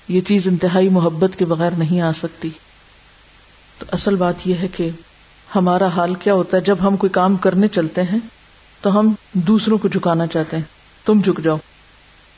[0.08, 2.50] یہ چیز انتہائی محبت کے بغیر نہیں آ سکتی۔
[3.80, 4.90] تو اصل بات یہ ہے کہ
[5.56, 8.20] ہمارا حال کیا ہوتا ہے؟ جب ہم کوئی کام کرنے چلتے ہیں،
[8.82, 10.64] تو ہم دوسروں کو جھکانا چاہتے ہیں۔
[11.06, 11.58] تم جھک جاؤ،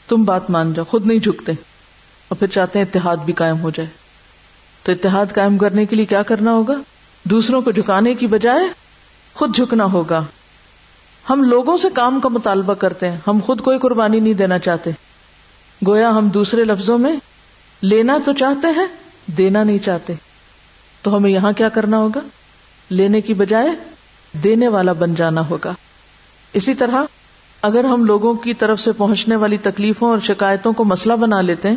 [0.08, 1.52] تم بات مان جاؤ، خود نہیں جھکتے۔
[2.28, 4.01] اور پھر چاہتے ہیں اتحاد بھی قائم ہو جائے۔
[4.84, 6.74] تو اتحاد قائم کرنے کے لیے کیا کرنا ہوگا؟
[7.24, 8.70] دوسروں کو جھکانے کی بجائے
[9.34, 10.24] خود جھکنا ہوگا۔
[11.30, 14.92] ہم لوگوں سے کام کا مطالبہ کرتے ہیں۔ ہم خود کوئی قربانی نہیں دینا چاہتے۔
[15.88, 17.14] گویا ہم دوسرے لفظوں میں
[17.82, 18.86] لینا تو چاہتے ہیں،
[19.38, 20.14] دینا نہیں چاہتے۔
[21.02, 22.20] تو ہمیں یہاں کیا کرنا ہوگا؟
[22.90, 23.68] لینے کی بجائے
[24.44, 25.74] دینے والا بن جانا ہوگا۔
[26.54, 27.04] اسی طرح
[27.62, 31.70] اگر ہم لوگوں کی طرف سے پہنچنے والی تکلیفوں اور شکایتوں کو مسئلہ بنا لیتے
[31.70, 31.76] ہیں،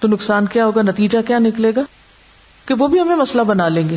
[0.00, 1.80] تو نقصان کیا ہوگا؟ نتیجہ کیا نکلے گا؟
[2.66, 3.96] کہ وہ بھی ہمیں مسئلہ بنا لیں گے۔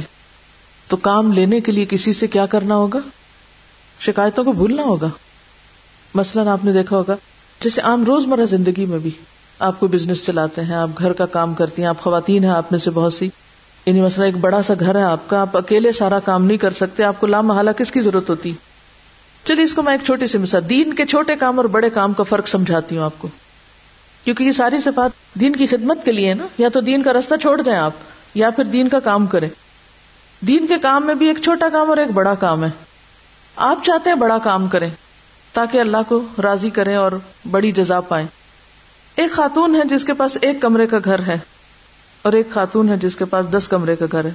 [0.88, 3.00] تو کام لینے کے لیے کسی سے کیا کرنا ہوگا؟
[4.00, 5.08] شکایتوں کو بھولنا ہوگا؟
[6.14, 7.16] مثلاً آپ نے دیکھا ہوگا،
[7.62, 9.12] جیسے عام روزمرہ زندگی میں بھی
[9.60, 12.72] آپ کو بزنس چلاتے ہیں، آپ گھر کا کام کرتی ہیں، آپ خواتین ہیں، آپ
[12.72, 13.30] میں سے بہت سی۔
[13.86, 16.74] یعنی مسئلہ ایک بڑا سا گھر ہے آپ کا، آپ اکیلے سارا کام نہیں کر
[16.74, 18.54] سکتے، آپ کو لامحالہ کس کی ضرورت ہوتی؟
[19.46, 22.14] چلیے اس کو میں ایک چھوٹی سی مثال، دین کے چھوٹے کام اور بڑے کام
[22.14, 23.28] کا فرق سمجھاتی ہوں آپ کو۔
[24.24, 27.36] کیونکہ یہ ساری صفات دین کی خدمت کے لیے نا، یا تو دین کا راستہ
[27.42, 27.92] چھوڑ دیں آپ۔
[28.38, 29.50] یا پھر دین کا کام کریں۔
[30.42, 32.70] دین کے کام میں بھی ایک چھوٹا کام اور ایک بڑا کام ہے۔
[33.56, 34.90] آپ چاہتے ہیں بڑا کام کریں،
[35.54, 37.12] تاکہ اللہ کو راضی کریں اور
[37.52, 38.28] بڑی جزا پائیں۔
[39.16, 41.38] ایک خاتون ہے جس کے پاس ایک کمرے کا گھر ہے،
[42.22, 44.32] اور ایک خاتون ہے جس کے پاس دس کمرے کا گھر ہے۔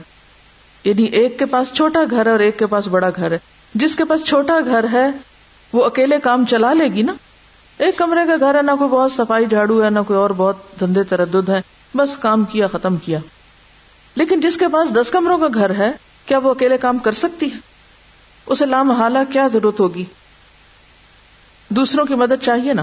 [0.85, 3.39] یعنی ایک کے پاس چھوٹا گھر ہے اور ایک کے پاس بڑا گھر ہے۔
[3.75, 5.11] جس کے پاس چھوٹا گھر ہے،
[5.73, 7.13] وہ اکیلے کام چلا لے گی نا۔
[7.79, 10.57] ایک کمرے کا گھر ہے، نہ کوئی بہت صفائی جھاڑو ہے، نہ کوئی اور بہت
[10.81, 11.61] دھندے تردد ہے
[11.95, 13.19] بس کام کیا، ختم کیا۔
[14.15, 15.93] لیکن جس کے پاس دس کمروں کا گھر ہے،
[16.27, 17.59] کیا وہ اکیلے کام کر سکتی ہے؟
[18.47, 20.05] اسے لامحالہ کیا ضرورت ہوگی؟
[21.69, 22.83] دوسروں کی مدد چاہیے نا۔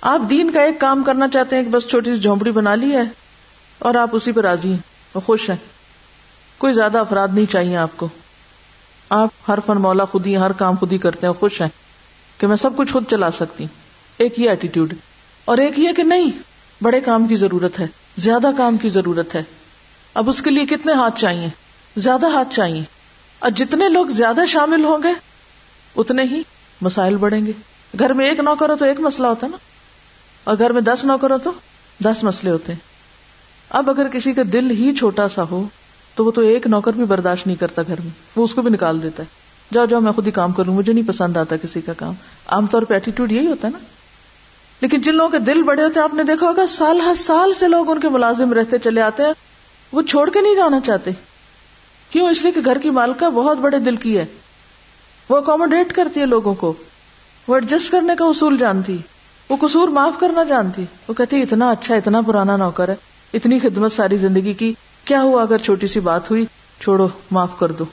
[0.00, 2.92] آپ دین کا ایک کام کرنا چاہتے ہیں کہ بس چھوٹی سی جھونپڑی بنا لی
[2.92, 3.02] ہے
[3.78, 4.78] اور آپ اسی پہ راضی ہیں
[5.14, 5.56] وہ خوش ہیں۔
[6.58, 8.08] کوئی زیادہ افراد نہیں چاہیے آپ کو۔
[9.08, 11.68] آپ ہر فن مولا خود ہی، ہر کام خود ہی کرتے ہیں خوش ہیں
[12.38, 13.66] کہ میں سب کچھ خود چلا سکتی۔
[14.18, 14.94] ایک یہ ایٹیٹیوڈ
[15.44, 16.30] اور ایک یہ کہ نہیں،
[16.82, 17.86] بڑے کام کی ضرورت ہے،
[18.16, 19.42] زیادہ کام کی ضرورت ہے۔
[20.14, 21.48] اب اس کے لیے کتنے ہاتھ چاہیے؟
[21.96, 22.82] زیادہ ہاتھ چاہیے۔
[23.38, 25.08] اور جتنے لوگ زیادہ شامل ہوں گے،
[25.96, 26.42] اتنے ہی
[26.80, 27.52] مسائل بڑھیں گے۔
[27.98, 29.56] گھر میں ایک نوکر ہو تو ایک مسئلہ ہوتا ہے نا۔
[30.44, 31.50] اور گھر میں دس نوکر ہو تو
[32.04, 32.80] دس مسئلے ہوتے۔ ہیں
[33.70, 35.68] اب اگر کسی کا دل ہی چھوٹا سا ہو،
[36.14, 38.70] تو وہ تو ایک نوکر بھی برداشت نہیں کرتا گھر میں۔ وہ اس کو بھی
[38.70, 39.28] نکال دیتا ہے۔
[39.74, 42.14] جاؤ جاؤ، میں خود ہی کام کروں مجھے نہیں پسند آتا کسی کا کام۔
[42.46, 43.78] عام طور پہ ایٹیٹیوڈ یہی ہوتا ہے نا۔
[44.80, 47.54] لیکن جن لوگوں کے دل بڑے ہوتے ہیں، آپ نے دیکھا ہوگا، سال ہر سال
[47.54, 49.51] سے لوگ ان کے ملازم رہتے چلے آتے ہیں۔
[49.92, 51.10] وہ چھوڑ کے نہیں جانا چاہتے۔
[52.10, 54.26] کیوں؟ اس لیے کہ گھر کی مالکہ بہت بڑے دل کی ہے۔
[55.28, 56.72] وہ اکوموڈیٹ کرتی ہے لوگوں کو۔
[57.48, 58.96] وہ ایڈجسٹ کرنے کا اصول جانتی۔
[59.48, 62.94] وہ قصور معاف کرنا جانتی۔ وہ کہتی اتنا اچھا اتنا پرانا نوکر ہے۔
[63.34, 64.74] اتنی خدمت ساری زندگی کی۔
[65.04, 66.44] کیا ہوا اگر چھوٹی سی بات ہوئی؟
[66.80, 67.84] چھوڑو، معاف کر دو۔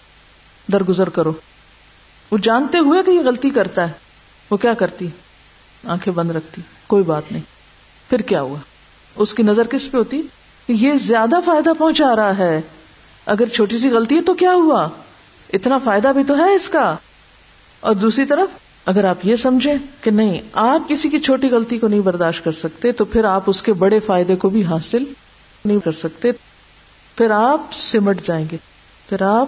[0.71, 1.31] درگزر کرو۔
[2.31, 3.93] وہ جانتے ہوئے کہ یہ غلطی کرتا ہے۔
[4.49, 5.07] وہ کیا کرتی؟
[5.83, 7.41] آنکھیں بند رکھتی۔ کوئی بات نہیں۔
[8.09, 8.57] پھر کیا ہوا؟
[9.15, 10.21] اس کی نظر کس پہ ہوتی؟
[10.73, 12.61] یہ زیادہ فائدہ پہنچا رہا ہے۔
[13.25, 14.89] اگر چھوٹی سی غلطی ہے تو کیا ہوا؟
[15.53, 16.95] اتنا فائدہ بھی تو ہے اس کا۔
[17.79, 18.47] اور دوسری طرف،
[18.85, 22.51] اگر آپ یہ سمجھیں کہ نہیں، آپ کسی کی چھوٹی غلطی کو نہیں برداشت کر
[22.51, 25.03] سکتے، تو پھر آپ اس کے بڑے فائدے کو بھی حاصل
[25.65, 26.31] نہیں کر سکتے۔
[27.17, 28.57] پھر آپ سمٹ جائیں گے،
[29.09, 29.47] پھر آپ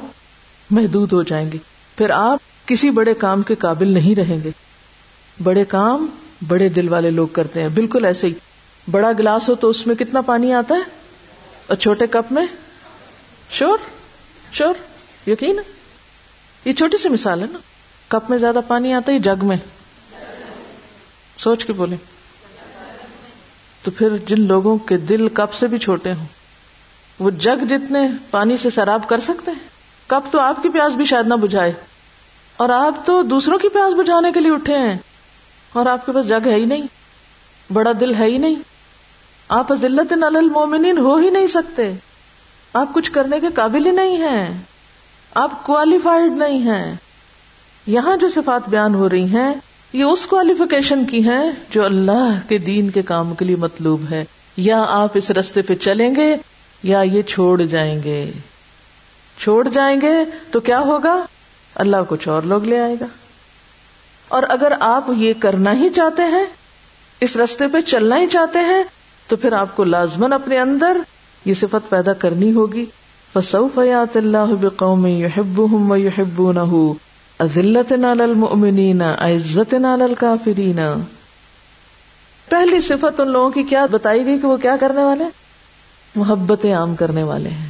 [0.71, 1.57] محدود ہو جائیں گے،
[1.97, 4.49] پھر آپ کسی بڑے کام کے قابل نہیں رہیں گے۔
[5.43, 6.05] بڑے کام
[6.47, 8.33] بڑے دل والے لوگ کرتے ہیں۔ بالکل ایسے ہی۔
[8.91, 11.00] بڑا گلاس ہو تو اس میں کتنا پانی آتا ہے؟
[11.71, 12.45] اور چھوٹے کپ میں؟
[13.51, 13.77] شور
[14.53, 14.73] شور،
[15.29, 15.59] یقین
[16.65, 17.59] یہ چھوٹی سی مثال ہے نا۔
[18.07, 19.57] کپ میں زیادہ پانی آتا ہے جگ میں؟
[21.37, 21.95] سوچ کے بولے
[23.83, 26.25] تو پھر جن لوگوں کے دل کپ سے بھی چھوٹے ہوں،
[27.19, 27.99] وہ جگ جتنے
[28.31, 29.67] پانی سے سراب کر سکتے ہیں۔
[30.07, 31.71] کپ تو آپ کی پیاس بھی شاید نہ بجھائے۔
[32.57, 34.97] اور آپ تو دوسروں کی پیاس بجھانے کے لیے اٹھے ہیں۔
[35.73, 36.83] اور آپ کے پاس جگ ہے ہی نہیں۔
[37.73, 38.55] بڑا دل ہے ہی نہیں۔
[39.51, 41.91] آپ ذلت نل المومنین ہو ہی نہیں سکتے۔
[42.73, 44.61] آپ کچھ کرنے کے قابل ہی نہیں ہیں۔
[45.35, 46.95] آپ کوالیفائڈ نہیں ہیں۔
[47.87, 49.53] یہاں جو صفات بیان ہو رہی ہیں،
[49.93, 54.25] یہ اس کوالیفکیشن کی ہیں جو اللہ کے دین کے کام کے لیے مطلوب ہے۔
[54.57, 56.35] یا آپ اس رستے پہ چلیں گے
[56.83, 58.31] یا یہ چھوڑ جائیں گے۔
[59.37, 60.15] چھوڑ جائیں گے
[60.51, 61.25] تو کیا ہوگا؟
[61.75, 63.05] اللہ کچھ اور لوگ لے آئے گا۔
[64.27, 66.45] اور اگر آپ یہ کرنا ہی چاہتے ہیں،
[67.19, 68.83] اس رستے پہ چلنا ہی چاہتے ہیں
[69.27, 70.97] تو پھر آپ کو لازمن اپنے اندر
[71.45, 72.85] یہ صفت پیدا کرنی ہوگی۔
[73.33, 76.91] فسوف یات اللہ بقوم یحبهم ویحبونه
[77.39, 80.63] اذلت علی المؤمنین عزت علی
[82.49, 85.23] پہلی صفت ان لوگوں کی کیا بتائی گئی کہ وہ کیا کرنے والے؟
[86.15, 87.69] محبت عام کرنے والے ہیں۔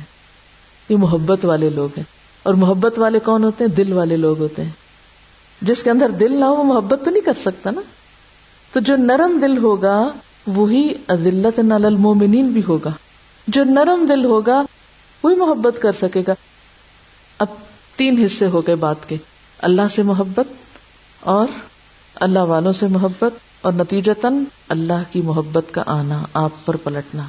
[0.89, 2.03] یہ محبت والے لوگ ہیں۔
[2.43, 4.71] اور محبت والے کون ہوتے ہیں؟ دل والے لوگ ہوتے ہیں۔
[5.61, 7.81] جس کے اندر دل نہ ہو وہ محبت تو نہیں کر سکتا نا۔
[8.73, 10.09] تو جو نرم دل ہوگا
[10.47, 12.89] وہی عزلت نال المومنین بھی ہوگا۔
[13.47, 14.63] جو نرم دل ہوگا،
[15.23, 16.33] وہی محبت کر سکے گا۔
[17.39, 17.47] اب
[17.95, 19.17] تین حصے ہو گئے بات کے۔
[19.57, 20.53] اللہ سے محبت
[21.19, 21.47] اور
[22.15, 27.23] اللہ والوں سے محبت اور نتیجتاً اللہ کی محبت کا آنا، آپ پر پلٹنا۔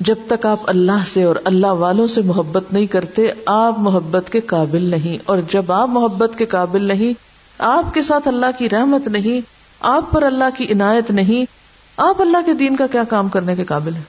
[0.00, 4.40] جب تک آپ اللہ سے اور اللہ والوں سے محبت نہیں کرتے، آپ محبت کے
[4.40, 7.12] قابل نہیں۔ اور جب آپ محبت کے قابل نہیں،
[7.58, 9.40] آپ کے ساتھ اللہ کی رحمت نہیں،
[9.80, 11.59] آپ پر اللہ کی عنایت نہیں
[12.02, 14.02] آپ اللہ کے دین کا کیا کام کرنے کے قابل ہیں؟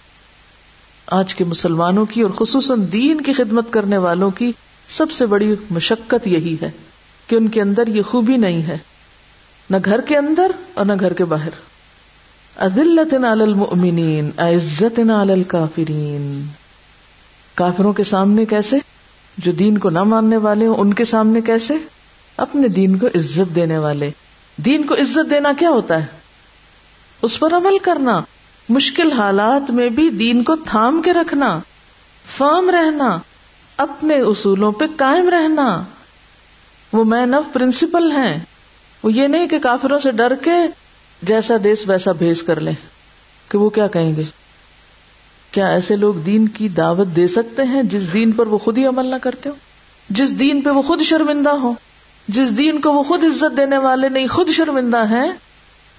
[1.07, 4.51] آج کے مسلمانوں کی اور خصوصاً دین کی خدمت کرنے والوں کی
[4.89, 6.71] سب سے بڑی مشقت یہی ہے
[7.27, 8.77] کہ ان کے اندر یہ خوبی نہیں ہے۔
[9.69, 11.49] نہ گھر کے اندر اور نہ گھر کے باہر۔
[12.57, 16.45] عزلت علی المؤمنین عزت علی الکافرین۔
[17.55, 18.77] کافروں کے سامنے کیسے؟
[19.37, 21.73] جو دین کو نہ ماننے والے ہوں، ان کے سامنے کیسے؟
[22.37, 24.09] اپنے دین کو عزت دینے والے۔
[24.57, 26.20] دین کو عزت دینا کیا ہوتا ہے؟
[27.21, 28.21] اس پر عمل کرنا،
[28.69, 31.59] مشکل حالات میں بھی دین کو تھام کے رکھنا
[32.37, 33.17] فرم رہنا،
[33.77, 35.83] اپنے اصولوں پہ قائم رہنا۔
[36.93, 38.37] وہ مین آف پرنسپل ہیں،
[39.03, 40.51] وہ یہ نہیں کہ کافروں سے ڈر کے
[41.21, 42.73] جیسا دیس ویسا بھیج کر لیں۔
[43.49, 44.23] کہ وہ کیا کہیں گے؟
[45.51, 48.85] کیا ایسے لوگ دین کی دعوت دے سکتے ہیں جس دین پر وہ خود ہی
[48.85, 49.53] عمل نہ کرتے ہو
[50.09, 51.73] جس دین پہ وہ خود شرمندہ ہو
[52.27, 55.31] جس دین کو وہ خود عزت دینے والے نہیں، خود شرمندہ ہیں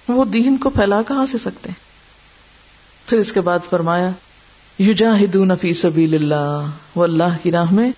[0.07, 1.81] وہ دین کو پھیلا کہاں سے سکتے ہیں؟
[3.09, 4.09] پھر اس کے بعد فرمایا
[4.79, 7.91] یو جاہدون فی سبیل اللہ وہ اللہ کی راہ میں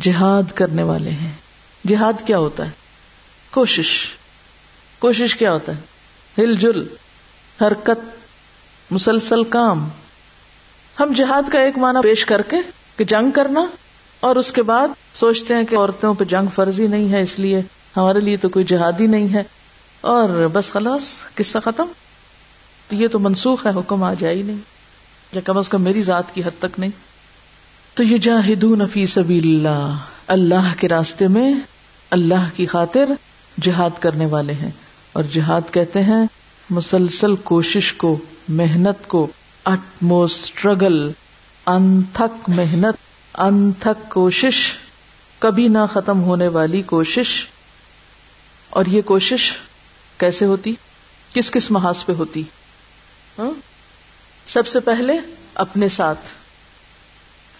[0.00, 1.30] جہاد کرنے والے ہیں۔
[1.86, 2.70] جہاد کیا ہوتا ہے؟
[3.50, 4.06] کوشش۔
[4.98, 5.80] کوشش کیا ہوتا ہے؟
[6.42, 6.86] ہل جل،
[7.60, 8.16] حرکت،
[8.90, 9.88] مسلسل کام۔
[11.00, 12.56] ہم جہاد کا ایک معنی پیش کر کے
[12.96, 13.66] کہ جنگ کرنا،
[14.20, 17.60] اور اس کے بعد سوچتے ہیں کہ عورتوں پہ جنگ فرضی نہیں ہے، اس لیے
[17.96, 19.42] ہمارے لیے تو کوئی جہاد ہی نہیں ہے۔
[20.00, 21.86] اور بس خلاص، قصہ ختم۔
[22.88, 24.58] تو یہ تو منسوخ ہے، حکم آ جائے ہی نہیں۔
[25.32, 26.90] یا کم از کم میری ذات کی حد تک نہیں۔
[27.94, 29.96] تو یہ جاہدون فی سبیل اللہ
[30.26, 31.54] اللہ کے راستے میں
[32.10, 33.04] اللہ کی خاطر
[33.60, 34.70] جہاد کرنے والے ہیں۔
[35.12, 36.26] اور جہاد کہتے ہیں،
[36.70, 39.26] مسلسل کوشش کو، محنت کو
[39.64, 41.10] اٹ موسٹ اسٹرگل
[41.66, 42.94] انتھک محنت،
[43.40, 44.72] انتھک کوشش،
[45.38, 47.46] کبھی نہ ختم ہونے والی کوشش۔
[48.70, 49.52] اور یہ کوشش
[50.20, 50.74] کیسے ہوتی؟
[51.34, 52.42] کس کس محاذ پہ ہوتی؟
[53.38, 53.50] ہاں؟
[54.48, 55.12] سب سے پہلے
[55.54, 56.20] اپنے ساتھ۔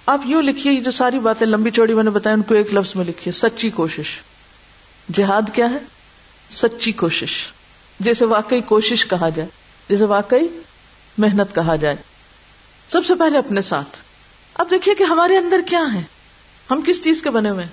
[0.06, 2.96] آپ یوں لکھیے جو ساری باتیں لمبی چوڑی میں نے بتایا ان کو ایک لفظ
[2.96, 4.20] میں لکھیے، سچی کوشش۔
[5.12, 5.78] جہاد کیا ہے؟
[6.52, 7.32] سچی کوشش۔
[8.00, 9.48] جیسے واقعی کوشش کہا جائے،
[9.88, 10.46] جیسے واقعی
[11.18, 11.96] محنت کہا جائے۔
[12.92, 13.96] سب سے پہلے اپنے ساتھ۔
[14.54, 16.02] اب دیکھیے کہ ہمارے اندر کیا ہے
[16.70, 17.66] ہم کس چیز کے بنے ہوئے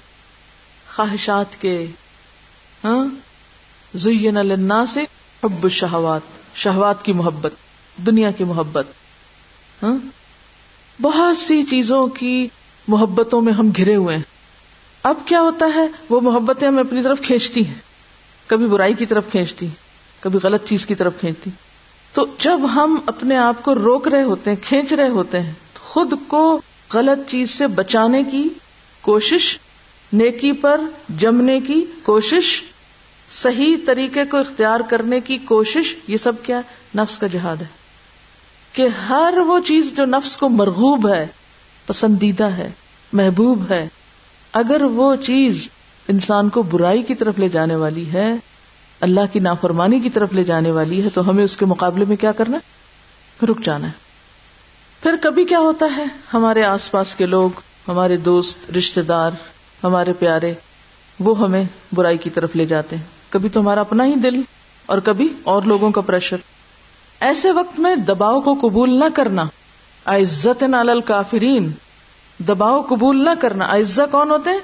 [0.95, 1.85] خواہشات کے۔
[2.83, 3.05] ہاں؟
[3.97, 4.37] زین
[4.87, 5.01] سے
[5.43, 6.21] حب شہوات
[6.55, 7.51] شہوات کی محبت،
[8.05, 8.85] دنیا کی محبت
[9.83, 9.97] ہاں؟
[11.01, 12.47] بہت سی چیزوں کی
[12.87, 14.23] محبتوں میں ہم گھرے ہوئے ہیں۔
[15.03, 17.75] اب کیا ہوتا ہے؟ وہ محبتیں ہمیں اپنی طرف کھینچتی ہیں۔
[18.47, 19.67] کبھی برائی کی طرف کھینچتی،
[20.19, 21.49] کبھی غلط چیز کی طرف کھینچتی۔
[22.13, 26.13] تو جب ہم اپنے آپ کو روک رہے ہوتے ہیں، کھینچ رہے ہوتے ہیں خود
[26.27, 26.61] کو
[26.93, 28.49] غلط چیز سے بچانے کی
[29.01, 29.57] کوشش،
[30.13, 30.81] نیکی پر
[31.19, 32.63] جمنے کی کوشش
[33.31, 36.61] صحیح طریقے کو اختیار کرنے کی کوشش، یہ سب کیا
[36.95, 37.87] نفس کا جہاد ہے۔
[38.73, 41.27] کہ ہر وہ چیز جو نفس کو مرغوب ہے،
[41.85, 42.71] پسندیدہ ہے،
[43.13, 43.87] محبوب ہے،
[44.53, 45.69] اگر وہ چیز
[46.07, 48.33] انسان کو برائی کی طرف لے جانے والی ہے،
[49.01, 52.15] اللہ کی نافرمانی کی طرف لے جانے والی ہے، تو ہمیں اس کے مقابلے میں
[52.15, 52.57] کیا کرنا
[53.43, 53.91] رک جانا ہے۔
[55.03, 57.49] پھر کبھی کیا ہوتا ہے؟ ہمارے آس پاس کے لوگ،
[57.87, 59.31] ہمارے دوست رشتے دار،
[59.83, 60.53] ہمارے پیارے،
[61.19, 64.41] وہ ہمیں برائی کی طرف لے جاتے ہیں۔ کبھی تو ہمارا اپنا ہی دل
[64.85, 66.37] اور کبھی اور لوگوں کا پریشر۔
[67.19, 69.43] ایسے وقت میں دباؤ کو قبول نہ کرنا۔
[70.05, 71.71] عزت نال کافرین
[72.39, 74.59] دباؤ قبول نہ کرنا۔ عزا کون ہوتے ہیں؟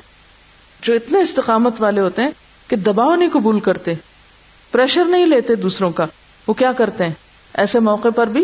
[0.82, 2.30] جو اتنے استقامت والے ہوتے ہیں
[2.68, 3.94] کہ دباؤ نہیں قبول کرتے۔
[4.72, 6.06] پریشر نہیں لیتے دوسروں کا۔
[6.48, 7.14] وہ کیا کرتے ہیں؟
[7.54, 8.44] ایسے موقع پر بھی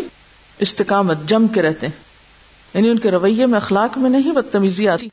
[0.58, 2.02] استقامت جم کے رہتے ہیں۔
[2.74, 5.08] یعنی ان کے رویے میں اخلاق میں نہیں بدتمیزی آتی۔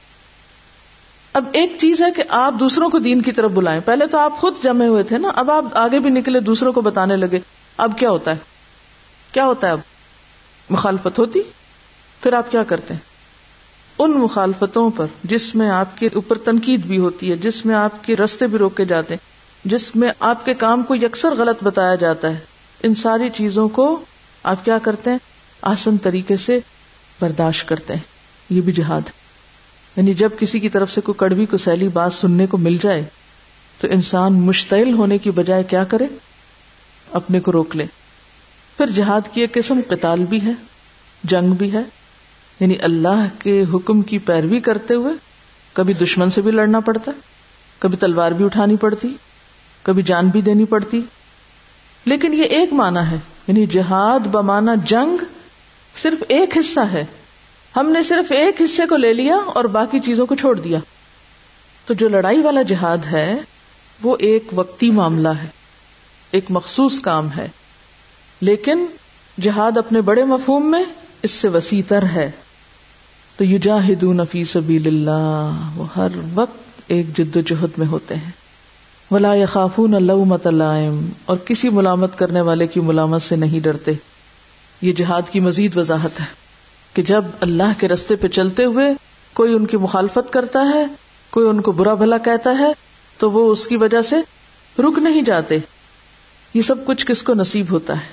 [1.37, 4.37] اب ایک چیز ہے کہ آپ دوسروں کو دین کی طرف بلائیں۔ پہلے تو آپ
[4.37, 7.39] خود جمے ہوئے تھے نا، اب آپ آگے بھی نکلے، دوسروں کو بتانے لگے۔
[7.77, 8.35] اب کیا ہوتا ہے؟
[9.31, 9.79] کیا ہوتا ہے اب؟
[10.69, 11.41] مخالفت ہوتی؟
[12.23, 13.01] پھر آپ کیا کرتے ہیں؟
[13.99, 18.05] ان مخالفتوں پر جس میں آپ کے اوپر تنقید بھی ہوتی ہے، جس میں آپ
[18.05, 19.27] کے رستے بھی روکے جاتے ہیں،
[19.67, 22.39] جس میں آپ کے کام کو یکسر غلط بتایا جاتا ہے۔
[22.83, 23.99] ان ساری چیزوں کو
[24.43, 25.17] آپ کیا کرتے ہیں؟
[25.61, 26.59] آسن طریقے سے
[27.21, 28.01] برداشت کرتے ہیں۔
[28.49, 29.26] یہ بھی جہاد ہے۔
[29.97, 33.03] یعنی جب کسی کی طرف سے کوئی کڑوی کو سیلی بات سننے کو مل جائے،
[33.81, 36.05] تو انسان مشتعل ہونے کی بجائے کیا کرے؟
[37.11, 37.85] اپنے کو روک لے۔
[38.77, 40.51] پھر جہاد کی ایک قسم قتال بھی ہے،
[41.23, 41.81] جنگ بھی ہے۔
[42.59, 45.13] یعنی اللہ کے حکم کی پیروی کرتے ہوئے
[45.73, 47.11] کبھی دشمن سے بھی لڑنا پڑتا،
[47.79, 49.07] کبھی تلوار بھی اٹھانی پڑتی،
[49.83, 51.01] کبھی جان بھی دینی پڑتی۔
[52.05, 53.17] لیکن یہ ایک معنی ہے
[53.47, 55.23] یعنی جہاد بمانا جنگ
[56.01, 57.05] صرف ایک حصہ ہے۔
[57.77, 60.79] ہم نے صرف ایک حصے کو لے لیا اور باقی چیزوں کو چھوڑ دیا۔
[61.85, 63.35] تو جو لڑائی والا جہاد ہے،
[64.03, 65.47] وہ ایک وقتی معاملہ ہے،
[66.31, 67.47] ایک مخصوص کام ہے۔
[68.41, 68.85] لیکن
[69.41, 70.83] جہاد اپنے بڑے مفہوم میں
[71.23, 72.31] اس سے وسیع تر ہے۔
[73.37, 78.31] تو یجاہدون فی سبیل اللہ وہ ہر وقت ایک جد و جہد میں ہوتے ہیں۔
[79.11, 83.91] ولا یخافون اللومۃ اللائم اور کسی ملامت کرنے والے کی ملامت سے نہیں ڈرتے۔
[84.81, 86.46] یہ جہاد کی مزید وضاحت ہے۔
[86.97, 88.85] کہ جب اللہ کے رستے پہ چلتے ہوئے
[89.33, 90.85] کوئی ان کی مخالفت کرتا ہے،
[91.29, 92.67] کوئی ان کو برا بھلا کہتا ہے،
[93.17, 94.15] تو وہ اس کی وجہ سے
[94.79, 95.57] رک نہیں جاتے۔
[96.53, 98.07] یہ سب کچھ کس کو نصیب ہوتا ہے؟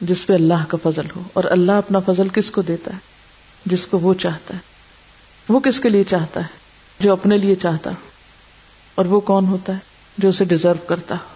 [0.00, 2.98] جس پہ اللہ کا فضل ہو۔ اور اللہ اپنا فضل کس کو دیتا ہے؟
[3.66, 4.58] جس کو وہ چاہتا ہے۔
[5.48, 6.46] وہ کس کے لیے چاہتا ہے؟
[7.00, 7.94] جو اپنے لیے چاہتا ہو۔
[8.94, 9.78] اور وہ کون ہوتا ہے؟
[10.18, 11.34] جو اسے ڈیزرو کرتا ہو۔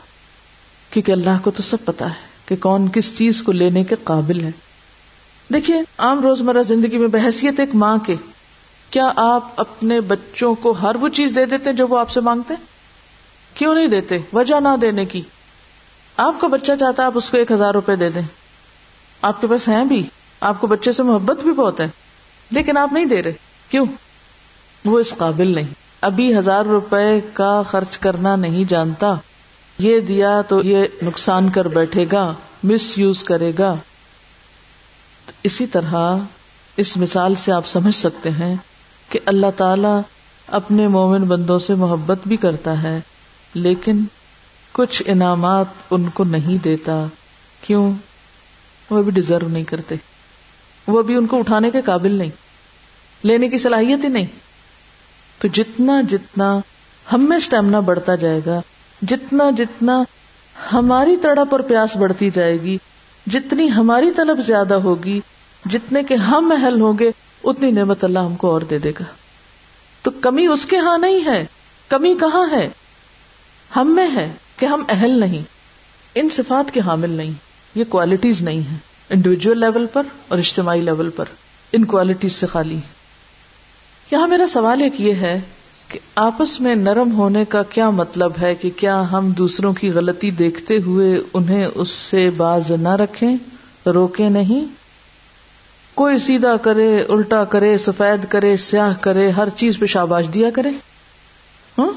[0.90, 4.44] کیونکہ اللہ کو تو سب پتا ہے کہ کون کس چیز کو لینے کے قابل
[4.44, 4.50] ہے۔
[5.48, 8.14] دیکھیے، عام روزمرہ زندگی میں بحثیت ایک ماں کے۔
[8.90, 12.54] کیا آپ اپنے بچوں کو ہر وہ چیز دے دیتے جو وہ آپ سے مانگتے؟
[13.54, 15.22] کیوں نہیں دیتے؟ وجہ نہ دینے کی۔
[16.16, 18.22] آپ کا بچہ چاہتا ہے آپ اس کو ایک ہزار روپے دے دیں۔
[19.22, 20.06] آپ کے پاس ہیں بھی۔
[20.40, 21.88] آپ کو بچے سے محبت بھی بہت ہے۔
[22.50, 23.32] لیکن آپ نہیں دے رہے۔
[23.68, 23.86] کیوں؟
[24.84, 29.14] وہ اس قابل نہیں۔ ابھی ہزار روپے کا خرچ کرنا نہیں جانتا۔
[29.78, 32.34] یہ دیا تو یہ نقصان کر بیٹھے گا
[32.64, 33.74] مس یوز کرے گا۔
[35.44, 36.16] اسی طرح
[36.76, 38.54] اس مثال سے آپ سمجھ سکتے ہیں
[39.08, 40.00] کہ اللہ تعالی
[40.48, 43.00] اپنے مومن بندوں سے محبت بھی کرتا ہے،
[43.54, 44.04] لیکن
[44.72, 47.06] کچھ انعامات ان کو نہیں دیتا۔
[47.60, 47.92] کیوں؟
[48.90, 49.94] وہ بھی ڈیزرو نہیں کرتے۔
[50.86, 52.30] وہ بھی ان کو اٹھانے کے قابل نہیں،
[53.22, 54.26] لینے کی صلاحیت ہی نہیں۔
[55.38, 56.58] تو جتنا جتنا
[57.12, 58.60] ہم میں اسٹیمنا بڑھتا جائے گا،
[59.02, 60.02] جتنا جتنا
[60.72, 62.78] ہماری تڑپ اور پیاس بڑھتی جائے گی،
[63.26, 65.20] جتنی ہماری طلب زیادہ ہوگی
[65.64, 67.10] جتنے کے ہم محل ہوں گے،
[67.44, 69.04] اتنی نعمت اللہ ہم کو اور دے دے گا۔
[70.02, 71.46] تو کمی اس کے ہاں نہیں ہے۔
[71.88, 72.68] کمی کہاں ہے؟
[73.76, 75.42] ہم میں ہے کہ ہم اہل نہیں۔
[76.14, 77.30] ان صفات کے حامل نہیں۔
[77.74, 78.76] یہ کوالٹیز نہیں ہے
[79.10, 81.24] انڈیویجل لیول پر اور اجتماعی لیول پر۔
[81.72, 82.78] ان کوالٹیز سے خالی
[84.10, 85.40] یہاں میرا سوال ایک یہ ہے
[85.88, 90.30] کہ آپس میں نرم ہونے کا کیا مطلب ہے کہ کیا ہم دوسروں کی غلطی
[90.30, 93.36] دیکھتے ہوئے انہیں اس سے باز نہ رکھیں
[93.86, 94.83] روکے نہیں؟
[95.94, 100.70] کوئی سیدھا کرے، الٹا کرے، سفید کرے، سیاہ کرے، ہر چیز پہ شاباش دیا کرے۔
[101.78, 101.92] ہاں؟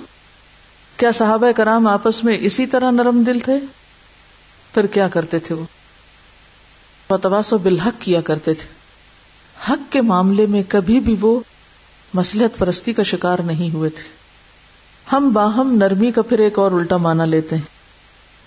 [1.00, 3.58] کیا صحابہ کرام آپس میں اسی طرح نرم دل تھے؟
[4.74, 5.64] پھر کیا کرتے تھے وہ؟
[7.08, 8.74] فتواس بالحق کیا کرتے تھے۔
[9.70, 11.39] حق کے معاملے میں کبھی بھی وہ
[12.14, 14.10] مسلحت پرستی کا شکار نہیں ہوئے تھے۔
[15.12, 17.64] ہم باہم نرمی کا پھر ایک اور الٹا مانا لیتے ہیں۔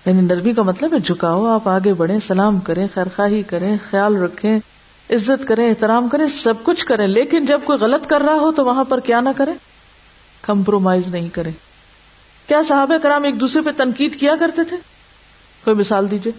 [0.07, 4.17] یعنی نرمی کا مطلب ہے جھکاؤ، آپ آگے بڑھیں، سلام کریں خیر خواہی کریں، خیال
[4.17, 4.59] رکھیں۔
[5.11, 8.65] عزت کریں، احترام کریں، سب کچھ کریں، لیکن جب کوئی غلط کر رہا ہو تو
[8.65, 9.55] وہاں پر کیا نہ کریں؟
[10.43, 11.53] کمپرومائز نہیں کریں۔
[12.47, 14.77] کیا صحابہ کرام ایک دوسرے پہ تنقید کیا کرتے تھے؟
[15.65, 16.33] کوئی مثال دیجیے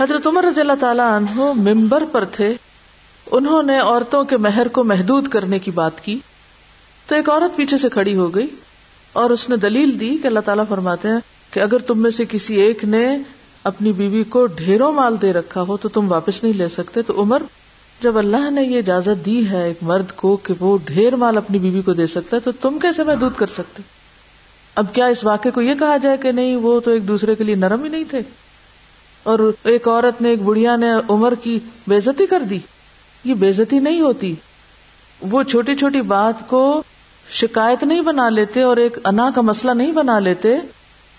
[0.00, 2.54] حضرت عمر رضی اللہ تعالیٰ عنہ ممبر پر تھے۔
[3.30, 6.18] انہوں نے عورتوں کے مہر کو محدود کرنے کی بات کی۔
[7.06, 8.46] تو ایک عورت پیچھے سے کھڑی ہو گئی
[9.12, 11.18] اور اس نے دلیل دی کہ اللہ تعالیٰ فرماتے ہیں
[11.50, 13.18] کہ اگر تم میں سے کسی ایک نے
[13.64, 17.22] اپنی بیوی کو ڈھیروں مال دے رکھا ہو تو تم واپس نہیں لے سکتے۔ تو
[17.22, 17.42] عمر،
[18.02, 21.58] جب اللہ نے یہ اجازت دی ہے ایک مرد کو کہ وہ ڈھیر مال اپنی
[21.58, 23.82] بیوی کو دے سکتا ہے، تو تم کیسے محدود کر سکتے؟
[24.74, 27.44] اب کیا اس واقعے کو یہ کہا جائے کہ نہیں، وہ تو ایک دوسرے کے
[27.44, 28.20] لیے نرم ہی نہیں تھے۔
[29.22, 32.58] اور ایک عورت نے، ایک بڑھیا نے عمر کی بےزتی کر دی۔
[33.24, 34.34] یہ بےزتی نہیں ہوتی۔
[35.20, 36.82] وہ چھوٹی چھوٹی بات کو
[37.30, 40.58] شکایت نہیں بنا لیتے اور ایک انا کا مسئلہ نہیں بنا لیتے۔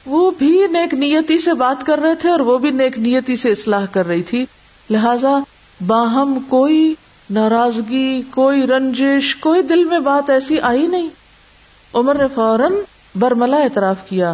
[0.05, 3.51] وہ بھی نیک نیتی سے بات کر رہے تھے اور وہ بھی نیک نیتی سے
[3.51, 4.45] اصلاح کر رہی تھی۔
[4.89, 5.39] لہذا
[5.87, 6.95] باہم کوئی
[7.29, 11.09] ناراضگی، کوئی رنجش، کوئی دل میں بات ایسی آئی نہیں۔
[11.93, 12.73] عمر نے فوراً
[13.19, 14.33] برملا اعتراف کیا۔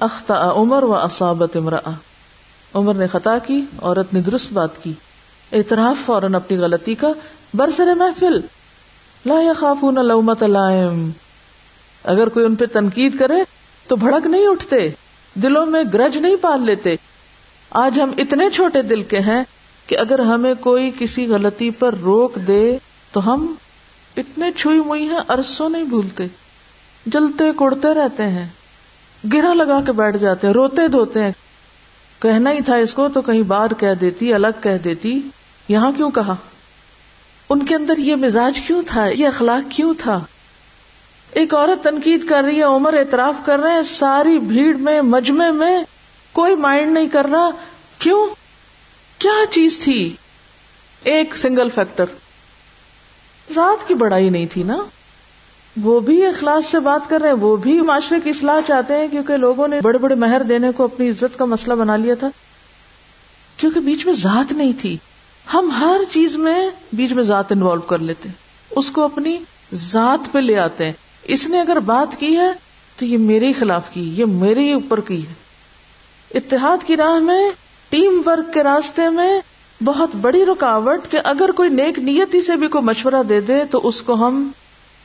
[0.00, 1.90] اختا عمر و اصابت امرا
[2.74, 4.92] عمر نے خطا کی، عورت نے درست بات کی۔
[5.52, 7.08] اعتراف فوراً اپنی غلطی کا
[7.54, 8.40] برسر محفل۔
[9.26, 11.10] لا خافون لومت لائم۔
[12.04, 13.34] اگر کوئی ان پہ تنقید کرے
[13.88, 14.90] تو بھڑک نہیں اٹھتے۔
[15.34, 16.96] دلوں میں گرج نہیں پال لیتے۔
[17.70, 19.44] آج ہم اتنے چھوٹے دل کے ہیں
[19.86, 22.78] کہ اگر ہمیں کوئی کسی غلطی پر روک دے
[23.12, 23.54] تو ہم
[24.16, 26.26] اتنے چھوئی موئی ہیں ارسوں نہیں بھولتے۔
[27.06, 28.48] جلتے کوڑتے رہتے ہیں۔
[29.32, 31.32] گرا لگا کے بیٹھ جاتے ہیں، روتے دھوتے ہیں۔
[32.22, 35.20] کہنا ہی تھا اس کو تو کہیں بار کہہ دیتی، الگ کہہ دیتی۔
[35.68, 36.34] یہاں کیوں کہا؟
[37.50, 40.20] ان کے اندر یہ مزاج کیوں تھا؟ یہ اخلاق کیوں تھا؟
[41.32, 45.50] ایک عورت تنقید کر رہی ہے، عمر اعتراف کر رہے ہیں، ساری بھیڑ میں مجمے
[45.50, 45.78] میں
[46.32, 47.50] کوئی مائنڈ نہیں کر رہا۔
[47.98, 48.26] کیوں؟
[49.18, 50.16] کیا چیز تھی؟
[51.04, 52.04] ایک سنگل فیکٹر
[53.56, 54.76] رات کی بڑائی نہیں تھی نا؟
[55.82, 59.08] وہ بھی اخلاص سے بات کر رہے ہیں، وہ بھی معاشرے کی اصلاح چاہتے ہیں
[59.08, 62.28] کیونکہ لوگوں نے بڑے بڑے مہر دینے کو اپنی عزت کا مسئلہ بنا لیا تھا۔
[63.56, 64.96] کیونکہ بیچ میں ذات نہیں تھی۔
[65.54, 68.28] ہم ہر چیز میں بیچ میں ذات انوالو کر لیتے
[68.70, 69.38] اس کو اپنی
[69.74, 70.92] ذات پہ لے آتے ہیں۔
[71.22, 72.52] اس نے اگر بات کی ہے
[72.96, 75.32] تو یہ میرے خلاف کی، یہ میرے ہی اوپر کی ہے۔
[76.34, 77.50] اتحاد کی راہ میں،
[77.88, 79.40] ٹیم ورک کے راستے میں
[79.84, 83.80] بہت بڑی رکاوٹ کہ اگر کوئی نیک نیتی سے بھی کوئی مشورہ دے دے تو
[83.88, 84.50] اس کو ہم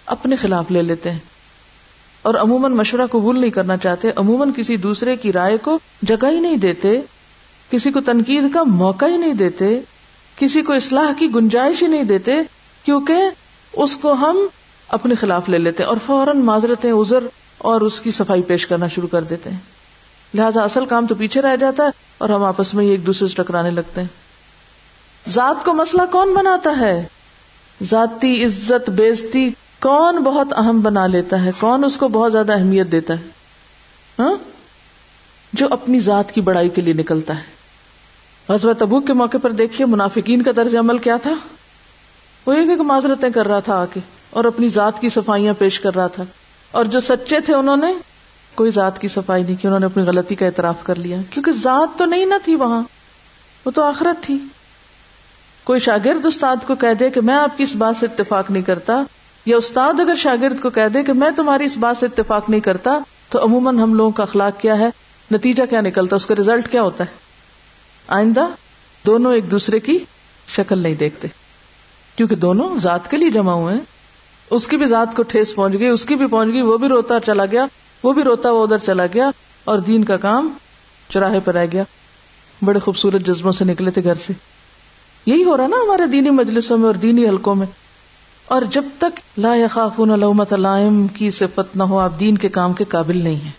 [0.06, 1.20] اپنے خلاف لے لیتے ہیں۔
[2.22, 6.40] اور عموماً مشورہ قبول نہیں کرنا چاہتے، عموماً کسی دوسرے کی رائے کو جگہ ہی
[6.40, 7.02] نہیں دیتے،
[7.70, 9.80] کسی کو تنقید کا موقع ہی نہیں دیتے،
[10.36, 12.32] کسی کو اصلاح کی گنجائش ہی نہیں دیتے،
[12.84, 13.16] کیونکہ
[13.74, 14.38] اس کو ہم
[14.88, 17.24] اپنے خلاف لے لیتے ہیں اور فوراً معذرتیں ازر
[17.58, 19.58] اور اس کی صفائی پیش کرنا شروع کر دیتے ہیں۔
[20.34, 23.44] لہذا اصل کام تو پیچھے رہ جاتا ہے اور ہم آپس میں ایک دوسرے سے
[23.44, 24.08] ٹکرانے لگتے ہیں۔
[25.30, 27.08] ذات کو مسئلہ کون بناتا ہے؟
[27.84, 29.50] ذاتی عزت، بےزتی
[29.82, 33.24] کون بہت اہم بنا لیتا ہے؟ کون اس کو بہت زیادہ اہمیت دیتا ہے؟
[34.20, 34.34] ہاں؟
[35.54, 37.44] جو اپنی ذات کی بڑائی کے لیے نکلتا ہے۔
[38.50, 41.34] غزوہ تبوک کے موقع پر دیکھیے، منافقین کا طرز عمل کیا تھا؟
[42.46, 44.00] وہ ایک معذرتیں کر رہا تھا آ کے
[44.36, 46.24] اور اپنی ذات کی صفائیاں پیش کر رہا تھا۔
[46.72, 47.88] اور جو سچے تھے انہوں نے،
[48.56, 51.52] کوئی ذات کی صفائی نہیں کی، انہوں نے اپنی غلطی کا اعتراف کر لیا۔ کیونکہ
[51.52, 52.84] ذات تو نہیں نہ تھی وہاں،
[53.66, 54.38] وہ تو آخرت تھی۔
[55.64, 58.64] کوئی شاگرد استاد کو کہہ دے کہ میں آپ کی اس بات سے اتفاق نہیں
[58.64, 59.04] کرتا،
[59.46, 62.62] یا استاد اگر شاگرد کو کہہ دے کہ میں تمہاری اس بات سے اتفاق نہیں
[62.62, 64.90] کرتا، تو عموماً ہم لوگوں کا اخلاق کیا ہے؟
[65.32, 67.14] نتیجہ کیا نکلتا؟ اس کا ریزلٹ کیا ہوتا ہے؟
[68.08, 68.48] آئندہ
[69.06, 69.98] دونوں ایک دوسرے کی
[70.48, 71.28] شکل نہیں دیکھتے۔
[72.16, 73.95] کیونکہ دونوں ذات کے لیے جمع ہوئے ہیں۔
[74.50, 76.88] اس کی بھی ذات کو ٹھیس پہنچ گئی، اس کی بھی پہنچ گئی، وہ بھی
[76.88, 77.66] روتا چلا گیا،
[78.04, 79.32] وہ بھی روتا، وہ ادھر چلا گیا
[79.66, 80.50] اور دین کا کام
[81.10, 81.84] چراہے پر رہ گیا۔
[82.62, 84.34] بڑے خوبصورت جذبوں سے نکلے تھے گھر سے۔
[85.26, 87.68] یہی ہو رہا نا ہمارے دینی مجلسوں میں اور دینی حلقوں میں۔
[88.46, 92.74] اور جب تک لا خافون لومت علائم کی صفت نہ ہو، آپ دین کے کام
[92.74, 93.52] کے قابل نہیں ہیں۔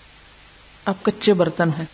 [0.84, 1.84] آپ کچے برتن ہیں،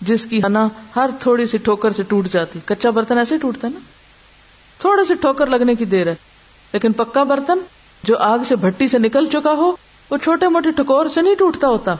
[0.00, 3.72] جس کی ہنا ہر تھوڑی سی ٹھوکر سے ٹوٹ جاتی۔ کچا برتن ایسے ٹوٹتا ہے
[3.72, 3.80] نا۔
[4.78, 6.14] تھوڑے سے ٹھوکر لگنے کی دیر ہے،
[6.72, 7.58] لیکن پکا برتن
[8.06, 9.76] جو آگ سے بھٹی سے نکل چکا ہو،
[10.10, 11.94] وہ چھوٹے موٹے ٹھکور سے نہیں ٹوٹتا ہوتا۔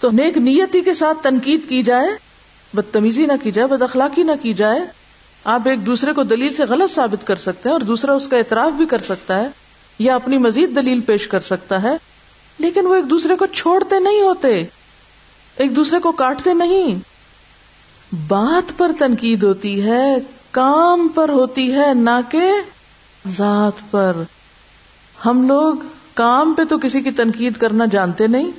[0.00, 2.08] تو نیک نیتی کے ساتھ تنقید کی جائے،
[2.74, 4.80] بدتمیزی نہ کی جائے، بد اخلاقی نہ کی جائے،
[5.44, 8.36] آپ ایک دوسرے کو دلیل سے غلط ثابت کر سکتے ہیں اور دوسرا اس کا
[8.36, 9.48] اعتراف بھی کر سکتا ہے
[9.98, 11.96] یا اپنی مزید دلیل پیش کر سکتا ہے۔
[12.58, 14.64] لیکن وہ ایک دوسرے کو چھوڑتے نہیں ہوتے،
[15.56, 16.94] ایک دوسرے کو کاٹتے نہیں۔
[18.28, 20.16] بات پر تنقید ہوتی ہے،
[20.50, 22.50] کام پر ہوتی ہے، نہ کہ
[23.28, 24.12] ذات پر۔
[25.26, 25.74] ہم لوگ
[26.14, 28.50] کام پہ تو کسی کی تنقید کرنا جانتے نہیں،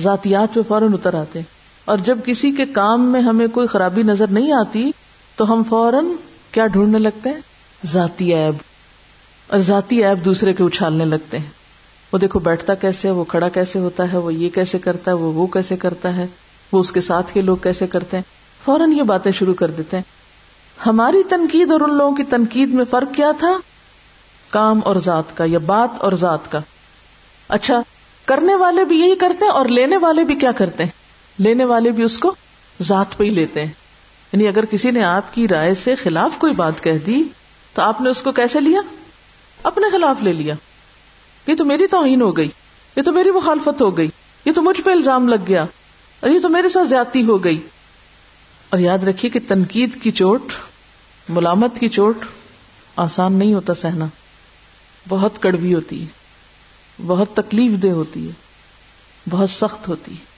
[0.00, 1.40] ذاتیات پہ فوراً اتر آتے۔
[1.84, 4.90] اور جب کسی کے کام میں ہمیں کوئی خرابی نظر نہیں آتی،
[5.36, 6.04] تو ہم فوراً
[6.52, 7.40] کیا ڈھونڈنے لگتے ہیں؟
[7.86, 8.54] ذاتی ایب
[9.46, 11.50] اور ذاتی ایب دوسرے کے اچھالنے لگتے ہیں۔
[12.12, 15.16] وہ دیکھو، بیٹھتا کیسے ہے، وہ کھڑا کیسے ہوتا ہے، وہ یہ کیسے کرتا ہے،
[15.16, 16.26] وہ وہ کیسے کرتا ہے،
[16.72, 18.24] وہ اس کے ساتھ کے لوگ کیسے کرتے ہیں۔
[18.64, 20.04] فوراً یہ باتیں شروع کر دیتے ہیں۔
[20.86, 23.58] ہماری تنقید اور ان لوگوں کی تنقید میں فرق کیا تھا؟
[24.50, 26.60] کام اور ذات کا یا بات اور ذات کا۔
[27.48, 27.82] اچھا
[28.24, 30.90] کرنے والے بھی یہی کرتے ہیں اور لینے والے بھی کیا کرتے ہیں؟
[31.38, 32.34] لینے والے بھی اس کو
[32.82, 33.72] ذات پہ ہی لیتے ہیں۔
[34.32, 37.22] یعنی اگر کسی نے آپ کی رائے سے خلاف کوئی بات کہہ دی،
[37.74, 38.80] تو آپ نے اس کو کیسے لیا؟
[39.62, 40.54] اپنے خلاف لے لیا۔
[41.46, 42.48] یہ تو میری توہین ہو گئی،
[42.96, 44.08] یہ تو میری مخالفت ہو گئی،
[44.44, 45.64] یہ تو مجھ پہ الزام لگ گیا،
[46.20, 47.58] اور یہ تو میرے ساتھ زیادتی ہو گئی۔
[48.70, 50.52] اور یاد رکھیے کہ تنقید کی چوٹ،
[51.28, 52.18] ملامت کی چوٹ
[52.96, 54.06] آسان نہیں ہوتا سہنا۔
[55.08, 56.06] بہت کڑوی ہوتی ہے،
[57.06, 58.32] بہت تکلیف دہ ہوتی ہے،
[59.30, 60.30] بہت سخت ہوتی ہے۔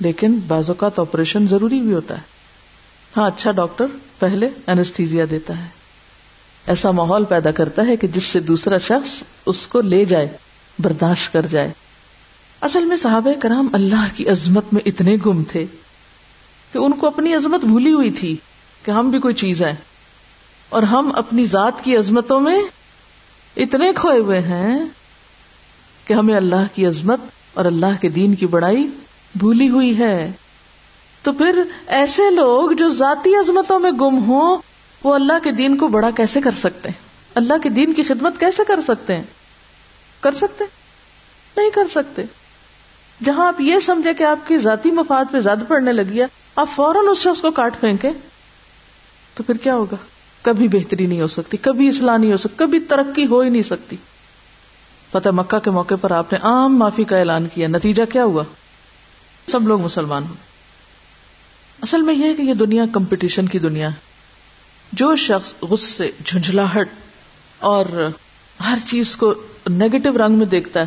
[0.00, 2.22] لیکن بعض اوقات آپریشن ضروری بھی ہوتا ہے۔
[3.16, 3.86] ہاں اچھا ڈاکٹر
[4.18, 5.68] پہلے اینستھیزیا دیتا ہے۔
[6.66, 10.28] ایسا ماحول پیدا کرتا ہے کہ جس سے دوسرا شخص اس کو لے جائے،
[10.78, 11.70] برداشت کر جائے۔
[12.60, 15.66] اصل میں صحابہ کرام اللہ کی عظمت میں اتنے گم تھے
[16.72, 18.36] کہ ان کو اپنی عظمت بھولی ہوئی تھی
[18.84, 19.74] کہ ہم بھی کوئی چیز ہے
[20.68, 22.62] اور ہم اپنی ذات کی عظمتوں میں
[23.58, 24.78] اتنے کھوئے ہوئے ہیں
[26.04, 27.20] کہ ہمیں اللہ کی عظمت
[27.54, 28.90] اور اللہ کے دین کی بڑائی
[29.34, 30.32] بھولی ہوئی ہے۔
[31.22, 34.56] تو پھر ایسے لوگ جو ذاتی عظمتوں میں گم ہوں،
[35.04, 38.40] وہ اللہ کے دین کو بڑا کیسے کر سکتے ہیں؟ اللہ کے دین کی خدمت
[38.40, 39.22] کیسے کر سکتے ہیں؟
[40.20, 40.64] کر سکتے؟
[41.56, 42.22] نہیں کر سکتے۔
[43.24, 46.68] جہاں آپ یہ سمجھے کہ آپ کی ذاتی مفاد پہ زیادہ پڑنے لگی ہے، آپ
[46.74, 48.10] فوراً اس شخص کو کاٹ پھینکے
[49.34, 49.96] تو پھر کیا ہوگا؟
[50.42, 53.62] کبھی بہتری نہیں ہو سکتی، کبھی اصلاح نہیں ہو سکتی، کبھی ترقی ہو ہی نہیں
[53.62, 53.96] سکتی۔
[55.12, 58.42] فتح مکہ کے موقع پر آپ نے عام معافی کا اعلان کیا۔ نتیجہ کیا ہوا؟
[59.46, 60.36] سب لوگ مسلمان ہوئے
[61.82, 63.94] اصل میں یہ ہے کہ یہ دنیا کمپٹیشن کی دنیا ہے۔
[64.92, 66.88] جو شخص غصے، جھنجھلاہٹ
[67.58, 68.08] اور
[68.64, 69.34] ہر چیز کو
[69.68, 70.86] نیگیٹو رنگ میں دیکھتا ہے،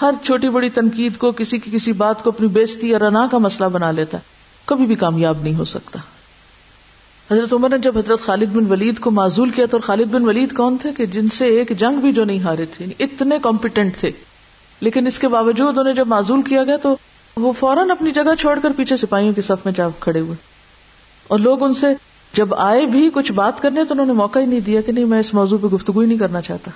[0.00, 3.38] ہر چھوٹی بڑی تنقید کو، کسی کی کسی بات کو اپنی بےزتی اور انا کا
[3.38, 4.22] مسئلہ بنا لیتا ہے،
[4.64, 5.98] کبھی بھی کامیاب نہیں ہو سکتا۔
[7.32, 10.56] حضرت عمر نے جب حضرت خالد بن ولید کو معذول کیا تو خالد بن ولید
[10.56, 13.96] کون تھے کہ جن سے ایک جنگ بھی جو نہیں ہارے تھے یعنی اتنے کمپیٹنٹ
[13.96, 14.10] تھے۔
[14.80, 16.96] لیکن اس کے باوجود انہیں جب معذول کیا گیا تو
[17.36, 20.36] وہ فوراً اپنی جگہ چھوڑ کر پیچھے سپاہیوں کی صف میں جا کھڑے ہوئے۔
[21.28, 21.86] اور لوگ ان سے
[22.32, 25.04] جب آئے بھی کچھ بات کرنے تو انہوں نے موقع ہی نہیں دیا کہ نہیں،
[25.04, 26.70] میں اس موضوع پہ گفتگو ہی نہیں کرنا چاہتا۔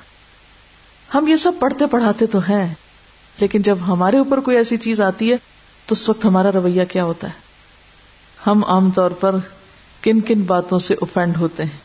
[1.15, 2.75] ہم یہ سب پڑھتے پڑھاتے تو ہیں،
[3.41, 5.37] لیکن جب ہمارے اوپر کوئی ایسی چیز آتی ہے
[5.87, 7.33] تو اس وقت ہمارا رویہ کیا ہوتا ہے؟
[8.47, 9.37] ہم عام طور پر
[10.03, 11.81] کن کن باتوں سے اوفینڈ ہوتے ہیں۔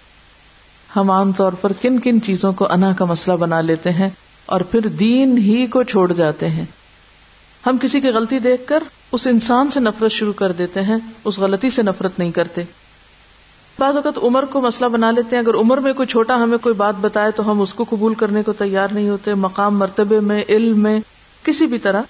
[0.96, 4.10] ہم عام طور پر کن کن چیزوں کو انا کا مسئلہ بنا لیتے ہیں
[4.46, 6.66] اور پھر دین ہی کو چھوڑ جاتے ہیں۔
[7.66, 11.40] ہم کسی کی غلطی دیکھ کر اس انسان سے نفرت شروع کر دیتے ہیں، اس
[11.40, 12.64] غلطی سے نفرت نہیں کرتے۔
[13.80, 16.76] بعض اوقات عمر کو مسئلہ بنا لیتے ہیں، اگر عمر میں کوئی چھوٹا ہمیں کوئی
[16.76, 20.44] بات بتائے تو ہم اس کو قبول کرنے کو تیار نہیں ہوتے، مقام، مرتبے میں،
[20.50, 21.00] علم میں،
[21.44, 22.02] کسی بھی طرح۔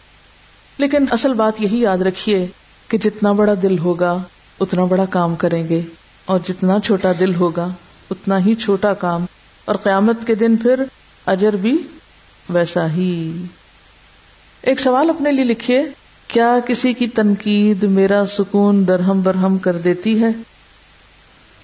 [0.77, 2.47] لیکن اصل بات یہی یاد رکھیے
[2.87, 4.17] کہ جتنا بڑا دل ہوگا
[4.59, 5.81] اتنا بڑا کام کریں گے
[6.25, 7.67] اور جتنا چھوٹا دل ہوگا،
[8.09, 9.25] اتنا ہی چھوٹا کام۔
[9.65, 10.83] اور قیامت کے دن پھر
[11.25, 11.81] اجر بھی
[12.49, 13.43] ویسا ہی۔
[14.61, 15.83] ایک سوال اپنے لیے لکھیے،
[16.27, 20.29] کیا کسی کی تنقید میرا سکون درہم برہم کر دیتی ہے؟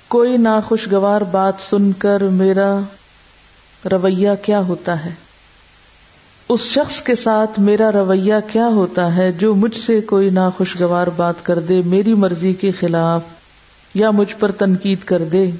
[0.08, 2.80] کوئی ناخوشگوار بات سن کر میرا
[3.92, 5.23] رویہ کیا ہوتا ہے؟
[6.50, 11.46] اس شخص کے ساتھ میرا رویہ کیا ہوتا ہے جو مجھ سے کوئی ناخوشگوار بات
[11.46, 13.22] کر دے، میری مرضی کے خلاف،
[13.94, 15.52] یا مجھ پر تنقید کر دے؟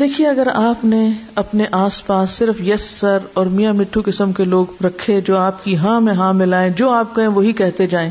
[0.00, 4.44] دیکھیے، اگر آپ نے اپنے آس پاس صرف یس، سر اور میاں مٹھو قسم کے
[4.44, 8.10] لوگ رکھے جو آپ کی ہاں میں ہاں ملائیں، جو آپ کہیں وہی کہتے جائیں،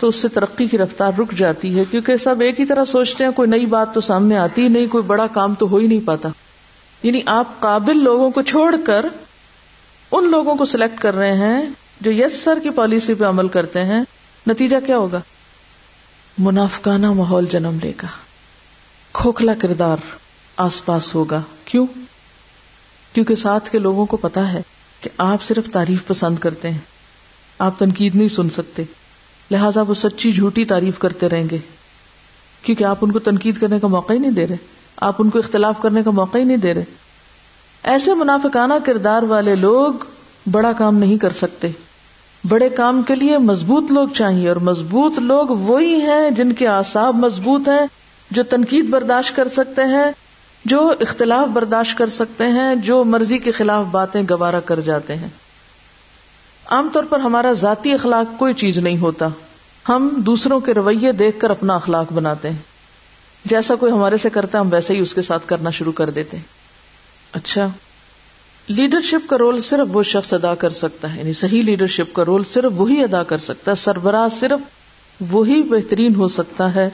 [0.00, 3.24] تو اس سے ترقی کی رفتار رک جاتی ہے، کیونکہ سب ایک ہی طرح سوچتے
[3.24, 6.00] ہیں، کوئی نئی بات تو سامنے آتی نہیں، کوئی بڑا کام تو ہو ہی نہیں
[6.04, 6.28] پاتا۔
[7.02, 9.06] یعنی آپ قابل لوگوں کو چھوڑ کر
[10.12, 11.62] ان لوگوں کو سلیکٹ کر رہے ہیں
[12.00, 14.02] جو یس سر کی پالیسی پہ عمل کرتے ہیں،
[14.46, 15.20] نتیجہ کیا ہوگا؟
[16.38, 18.06] منافقانہ ماحول جنم لے گا۔
[19.12, 19.96] کھوکھلا کردار
[20.56, 21.86] آس پاس ہوگا۔ کیوں؟
[23.12, 24.62] کیونکہ ساتھ کے لوگوں کو پتا ہے
[25.00, 26.78] کہ آپ صرف تعریف پسند کرتے ہیں۔
[27.58, 28.82] آپ تنقید نہیں سن سکتے۔
[29.50, 31.58] لہذا وہ سچی جھوٹی تعریف کرتے رہیں گے۔
[32.62, 34.56] کیونکہ آپ ان کو تنقید کرنے کا موقع ہی نہیں دے رہے۔
[34.96, 36.84] آپ ان کو اختلاف کرنے کا موقع ہی نہیں دے رہے۔
[37.82, 39.92] ایسے منافقانہ کردار والے لوگ
[40.50, 41.68] بڑا کام نہیں کر سکتے۔
[42.48, 47.14] بڑے کام کے لیے مضبوط لوگ چاہیے اور مضبوط لوگ وہی ہیں جن کے آساب
[47.14, 47.86] مضبوط ہیں،
[48.30, 50.12] جو تنقید برداشت کر سکتے ہیں،
[50.64, 55.28] جو اختلاف برداشت کر سکتے ہیں، جو مرضی کے خلاف باتیں گوارا کر جاتے ہیں۔
[56.66, 59.28] عام طور پر ہمارا ذاتی اخلاق کوئی چیز نہیں ہوتا۔
[59.88, 62.56] ہم دوسروں کے رویے دیکھ کر اپنا اخلاق بناتے ہیں۔
[63.44, 66.10] جیسا کوئی ہمارے سے کرتا ہے، ہم ویسے ہی اس کے ساتھ کرنا شروع کر
[66.10, 66.61] دیتے ہیں۔
[67.32, 67.68] اچھا۔
[68.68, 72.44] لیڈرشپ کا رول صرف وہ شخص ادا کر سکتا ہے یعنی صحیح لیڈرشپ کا رول
[72.44, 74.60] صرف وہی ادا کر سکتا ہے، سربراہ صرف
[75.30, 76.90] وہی بہترین ہو سکتا ہے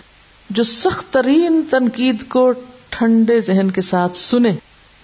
[0.51, 2.53] جو سخت ترین تنقید کو
[2.89, 4.53] ٹھنڈے ذہن کے ساتھ سنے۔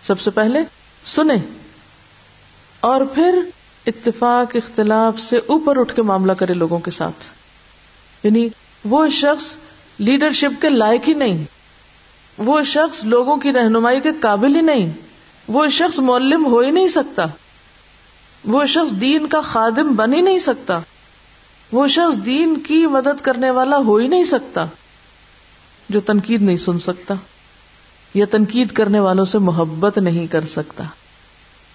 [0.07, 0.59] سب سے پہلے
[1.05, 1.37] سنے۔
[2.81, 3.39] اور پھر
[3.87, 7.25] اتفاق، اختلاف سے اوپر اٹھ کے معاملہ کرے لوگوں کے ساتھ۔
[8.27, 8.49] یعنی
[8.85, 9.57] وہ شخص
[9.99, 11.45] لیڈرشپ کے لائق ہی نہیں۔
[12.39, 14.93] وہ شخص لوگوں کی رہنمائی کے قابل ہی نہیں۔
[15.49, 17.23] وہ شخص معلم ہو ہی نہیں سکتا۔
[18.45, 20.79] وہ شخص دین کا خادم بن ہی نہیں سکتا۔
[21.73, 24.65] وہ شخص دین کی مدد کرنے والا ہو ہی نہیں سکتا۔
[25.89, 27.15] جو تنقید نہیں سن سکتا۔
[28.15, 30.85] یا تنقید کرنے والوں سے محبت نہیں کر سکتا۔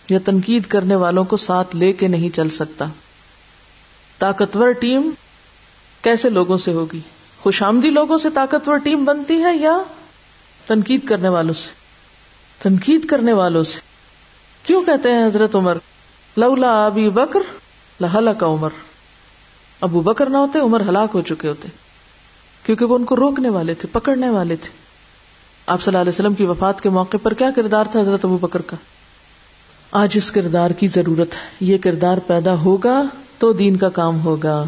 [0.10, 2.86] یا تنقید کرنے والوں کو ساتھ لے کے نہیں چل سکتا۔
[4.20, 5.10] طاقتور ٹیم
[6.02, 7.00] کیسے لوگوں سے ہوگی؟
[7.40, 9.78] خوش آمدی لوگوں سے طاقتور ٹیم بنتی ہے یا
[10.68, 11.79] تنقید کرنے والوں سے؟
[12.62, 13.80] تنقید کرنے والوں سے۔
[14.64, 15.78] کیوں کہتے ہیں حضرت عمر؟
[16.38, 17.40] لولا ابی بکر
[18.02, 18.70] لہلا کا عمر۔
[19.82, 21.68] ابو بکر نہ ہوتے، عمر ہلاک ہو چکے ہوتے۔
[22.64, 24.70] کیونکہ وہ ان کو روکنے والے تھے، پکڑنے والے تھے۔
[25.66, 28.38] آپ صلی اللہ علیہ وسلم کی وفات کے موقع پر کیا کردار تھا حضرت ابو
[28.38, 28.78] بکر کا؟
[29.92, 33.04] آج اس کردار کی ضرورت ہے۔ یہ کردار پیدا ہوگا
[33.38, 34.64] تو دین کا کام ہوگا،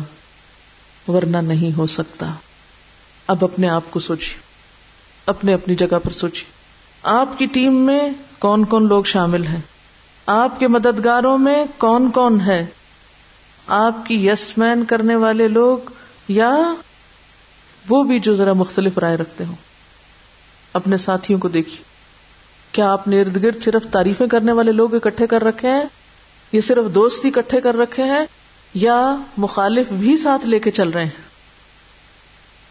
[1.08, 2.32] ورنہ نہیں ہو سکتا۔
[3.28, 4.42] اب اپنے آپ کو سوچیے۔
[5.26, 6.61] اپنے اپنی جگہ پر سوچیے۔
[7.04, 9.62] آپ کی ٹیم میں کون کون لوگ شامل ہیں؟
[10.26, 12.66] آپ کے مددگاروں میں کون کون ہے؟
[13.68, 15.78] آپ کی یس مین کرنے والے لوگ
[16.28, 16.74] یا
[17.90, 19.56] وہ بھی جو ذرا مختلف رائے رکھتے ہوں؟
[20.74, 21.84] اپنے ساتھیوں کو دیکھیے۔
[22.72, 25.84] کیا آپ نے ارد گرد صرف تعریفیں کرنے والے لوگ اکٹھے کر رکھے ہیں؟
[26.52, 28.26] یا صرف دوست اکٹھے کر رکھے ہیں؟
[28.74, 31.22] یا مخالف بھی ساتھ لے کے چل رہے ہیں؟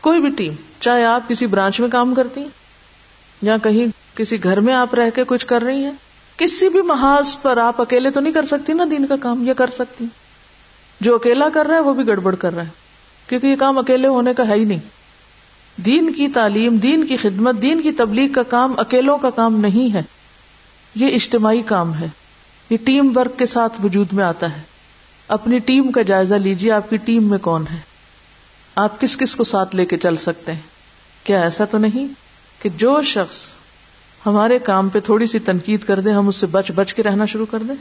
[0.00, 2.44] کوئی بھی ٹیم، چاہے آپ کسی برانچ میں کام کرتی
[3.42, 5.92] یا کہیں کسی گھر میں آپ رہ کے کچھ کر رہی ہیں؟
[6.36, 9.52] کسی بھی محاذ پر آپ اکیلے تو نہیں کر سکتی نا دین کا کام، یا
[9.52, 10.04] کر سکتی
[11.00, 12.68] جو اکیلا کر رہا ہے وہ بھی گڑبڑ کر رہا ہے،
[13.26, 14.78] کیونکہ یہ کام اکیلے ہونے کا ہے ہی نہیں۔
[15.80, 19.94] دین کی تعلیم، دین کی خدمت، دین کی تبلیغ کا کام اکیلوں کا کام نہیں
[19.94, 20.02] ہے۔
[20.94, 22.08] یہ اجتماعی کام ہے۔
[22.70, 24.62] یہ ٹیم ورک کے ساتھ وجود میں آتا ہے۔
[25.28, 27.78] اپنی ٹیم کا جائزہ لیجیے آپ کی ٹیم میں کون ہے؟
[28.74, 30.60] آپ کس کس کو ساتھ لے کے چل سکتے ہیں؟
[31.24, 32.06] کیا ایسا تو نہیں
[32.62, 33.36] کہ جو شخص
[34.26, 37.26] ہمارے کام پہ تھوڑی سی تنقید کر دے ہم اس سے بچ بچ کے رہنا
[37.26, 37.74] شروع کر دیں۔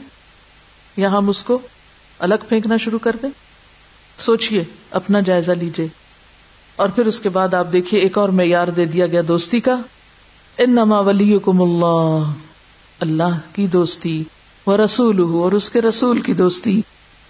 [0.96, 1.58] یا ہم اس کو
[2.18, 3.28] الگ پھینکنا شروع کر دیں۔
[4.18, 5.88] سوچئے، اپنا جائزہ لیجیے
[6.76, 9.76] اور پھر اس کے بعد آپ دیکھیے ایک اور معیار دے دیا گیا دوستی کا۔
[10.58, 12.22] ان نما ولی اللہ
[13.00, 14.24] اللہ کی دوستی
[14.66, 16.80] وہ رسول اور اس کے رسول کی دوستی۔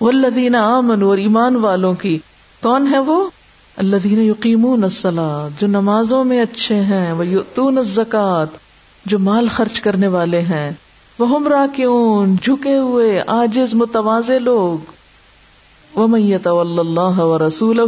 [0.00, 2.18] وہ لدین امن اور ایمان والوں کی۔
[2.62, 3.30] کون ہے وہ؟
[3.76, 4.84] اللہ دین یقین
[5.61, 8.69] جو نمازوں میں اچھے ہیں وہ یتون زکات
[9.05, 10.72] جو مال خرچ کرنے والے ہیں،
[11.18, 14.90] وہ ہمراہ کیوں؟ جھکے ہوئے آجز متوازے لوگ۔
[15.94, 17.80] وہ میت اللہ و رسول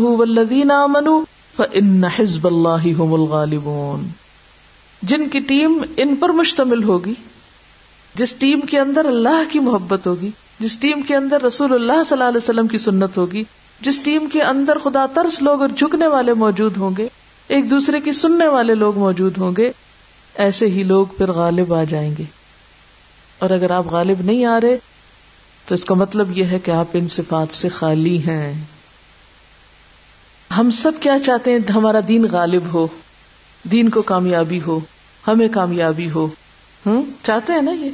[2.17, 4.09] حزب اللہ الغالبون۔
[5.03, 7.15] جن کی ٹیم ان پر مشتمل ہوگی،
[8.15, 12.19] جس ٹیم کے اندر اللہ کی محبت ہوگی، جس ٹیم کے اندر رسول اللہ صلی
[12.19, 13.45] اللہ علیہ وسلم کی سنت ہوگی،
[13.81, 17.09] جس ٹیم کے اندر خدا ترس لوگ اور جھکنے والے موجود ہوں گے،
[17.49, 19.73] ایک دوسرے کی سننے والے لوگ موجود ہوں گے
[20.35, 22.25] ایسے ہی لوگ پھر غالب آ جائیں گے۔
[23.39, 24.77] اور اگر آپ غالب نہیں آ رہے،
[25.67, 28.65] تو اس کا مطلب یہ ہے کہ آپ ان صفات سے خالی ہیں۔
[30.59, 32.87] ہم سب کیا چاہتے ہیں؟ ہمارا دین غالب ہو،
[33.73, 34.81] دین کو کامیابی ہو،
[35.27, 36.29] ہمیں کامیابی ہو۔
[36.87, 37.91] ہوں چاہتے ہیں نا یہ۔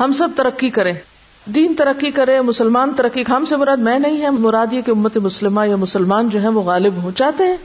[0.00, 0.94] ہم سب ترقی کریں۔
[1.46, 5.16] دین ترقی کرے، مسلمان ترقی۔ ہم سے مراد میں نہیں ہے، مراد یہ کہ امت
[5.16, 7.56] مسلمہ یا مسلمان جو ہے وہ غالب ہو چاہتے ہیں؟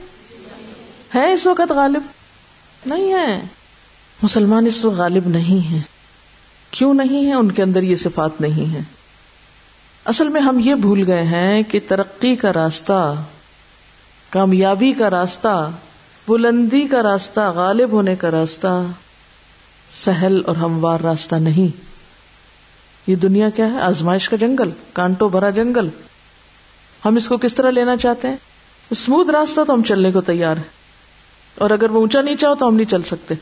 [1.14, 2.02] ہے اس وقت غالب؟
[2.86, 3.57] نہیں ہے
[4.22, 5.80] مسلمان اس وقت غالب نہیں ہے
[6.70, 8.80] کیوں نہیں ہے ان کے اندر یہ صفات نہیں ہے
[10.04, 13.14] اصل میں ہم یہ بھول گئے ہیں کہ ترقی کا راستہ،
[14.30, 15.70] کامیابی کا راستہ،
[16.28, 18.84] بلندی کا راستہ، غالب ہونے کا راستہ
[19.88, 21.80] سہل اور ہموار راستہ نہیں۔
[23.06, 25.88] یہ دنیا کیا ہے؟ آزمائش کا جنگل کانٹو بھرا جنگل۔
[27.04, 28.36] ہم اس کو کس طرح لینا چاہتے ہیں؟
[28.90, 30.64] اسموتھ راستہ تو ہم چلنے کو تیار ہیں۔
[31.54, 33.34] اور اگر وہ اونچا نیچا ہو تو ہم نہیں چل سکتے۔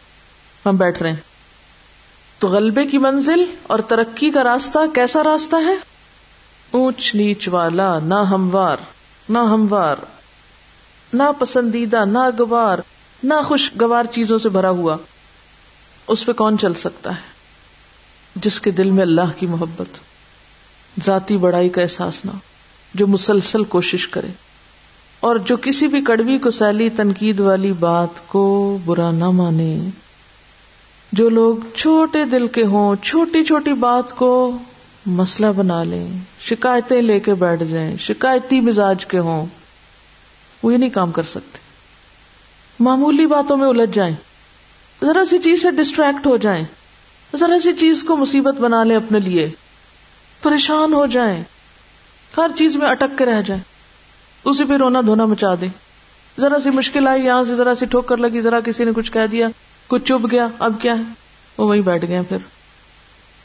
[0.68, 1.36] ہم بیٹھ رہے ہیں۔
[2.38, 5.74] تو غلبے کی منزل اور ترقی کا راستہ کیسا راستہ ہے؟
[6.70, 8.76] اونچ نیچ والا، نہ ہموار
[9.28, 9.96] نہ ہموار،
[11.12, 12.78] نہ پسندیدہ، نہ گوار،
[13.22, 14.96] نہ خوشگوار چیزوں سے بھرا ہوا۔
[16.08, 17.20] اس پہ کون چل سکتا ہے؟
[18.34, 19.98] جس کے دل میں اللہ کی محبت،
[21.04, 22.30] ذاتی بڑائی کا احساس نہ
[22.94, 24.28] جو مسلسل کوشش کرے۔
[25.20, 29.88] اور جو کسی بھی کڑوی کو سیلی تنقید والی بات کو برا نہ مانے۔
[31.12, 34.58] جو لوگ چھوٹے دل کے ہوں، چھوٹی چھوٹی بات کو
[35.06, 36.08] مسئلہ بنا لیں،
[36.40, 39.46] شکایتیں لے کے بیٹھ جائیں، شکایتی مزاج کے ہوں،
[40.62, 41.58] وہ یہ نہیں کام کر سکتے۔
[42.80, 44.14] معمولی باتوں میں الجھ جائیں،
[45.02, 46.64] ذرا سی چیز سے ڈسٹریکٹ ہو جائیں،
[47.36, 49.50] ذرا سی چیز کو مصیبت بنا لیں اپنے لیے،
[50.42, 51.42] پریشان ہو جائیں،
[52.36, 53.62] ہر چیز میں اٹک کے رہ جائیں۔
[54.44, 55.68] اسے پہ رونا دھونا مچا دیں۔
[56.40, 59.26] ذرا سی مشکل آئی، یہاں سے ذرا سی ٹھوکر لگی، ذرا کسی نے کچھ کہہ
[59.32, 59.48] دیا
[59.88, 61.02] کچھ چپ گیا، اب کیا ہے؟
[61.58, 62.36] وہ وہیں بیٹھ گئے پھر۔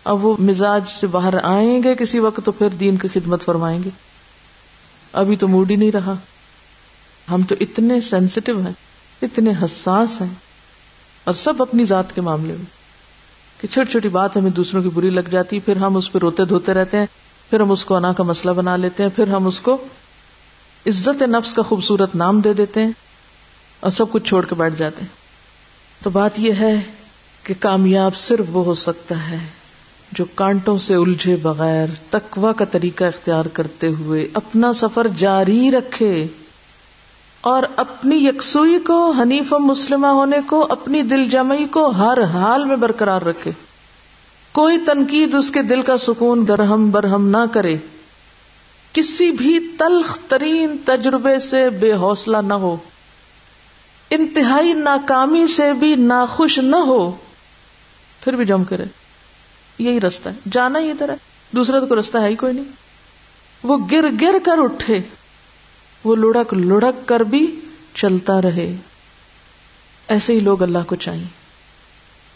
[0.04, 3.84] اب وہ مزاج سے باہر آئیں گے کسی وقت تو پھر دین کی خدمت فرمائیں
[3.84, 3.89] گے۔
[5.14, 6.14] ابھی تو موڈ ہی نہیں رہا۔
[7.32, 8.74] ہم تو اتنے سینسٹیو ہیں،
[9.22, 10.34] اتنے حساس ہیں،
[11.24, 12.82] اور سب اپنی ذات کے معاملے میں۔
[13.62, 16.46] کہ چھوٹی چھوٹی بات ہمیں دوسروں کی بری لگ جاتی، پھر ہم اس پہ روتے
[16.46, 17.06] دھوتے رہتے ہیں،
[17.50, 19.78] پھر ہم اس کو انا کا مسئلہ بنا لیتے ہیں، پھر ہم اس کو
[20.88, 22.92] عزت نفس کا خوبصورت نام دے دیتے ہیں،
[23.80, 25.21] اور سب کچھ چھوڑ کے بیٹھ جاتے ہیں۔
[26.04, 26.82] تو بات یہ ہے
[27.43, 29.38] کہ کامیاب صرف وہ ہو سکتا ہے
[30.12, 36.28] جو کانٹوں سے الجھے بغیر تکوا کا طریقہ اختیار کرتے ہوئے اپنا سفر جاری رکھے
[37.41, 42.76] اور اپنی یکسوئی کو حنیف مسلمہ ہونے کو، اپنی دل جمعی کو ہر حال میں
[42.76, 43.52] برقرار رکھے۔
[44.52, 47.76] کوئی تنقید اس کے دل کا سکون درہم برہم نہ کرے۔
[48.93, 52.78] کسی بھی تلخ ترین تجربے سے بے حوصلہ نہ ہو۔
[54.12, 57.12] انتہائی ناکامی سے بھی ناخوش نہ ہو،
[58.24, 58.84] پھر بھی جم کرے۔
[59.78, 61.16] یہی رستہ ہے۔ جانا ہی ادھر ہے۔
[61.51, 62.66] دوسرا تو کوئی رستہ ہے ہی کوئی نہیں۔
[63.64, 64.99] وہ گر گر کر اٹھے۔
[66.03, 67.59] وہ لڑک لڑک کر بھی
[67.93, 68.76] چلتا رہے۔
[70.07, 71.26] ایسے ہی لوگ اللہ کو چاہیے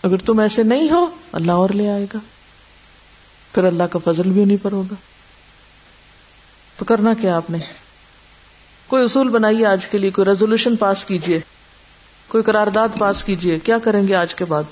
[0.03, 2.19] اگر تم ایسے نہیں ہو، اللہ اور لے آئے گا۔
[3.53, 4.95] پھر اللہ کا فضل بھی انہیں پر ہوگا۔
[6.77, 7.57] تو کرنا کیا آپ نے؟
[8.87, 11.39] کوئی اصول بنائیے آج کے لیے، کوئی ریزولوشن پاس کیجیے۔
[12.27, 14.63] کوئی قرارداد پاس کیجیے کیا کریں گے آج کے بعد؟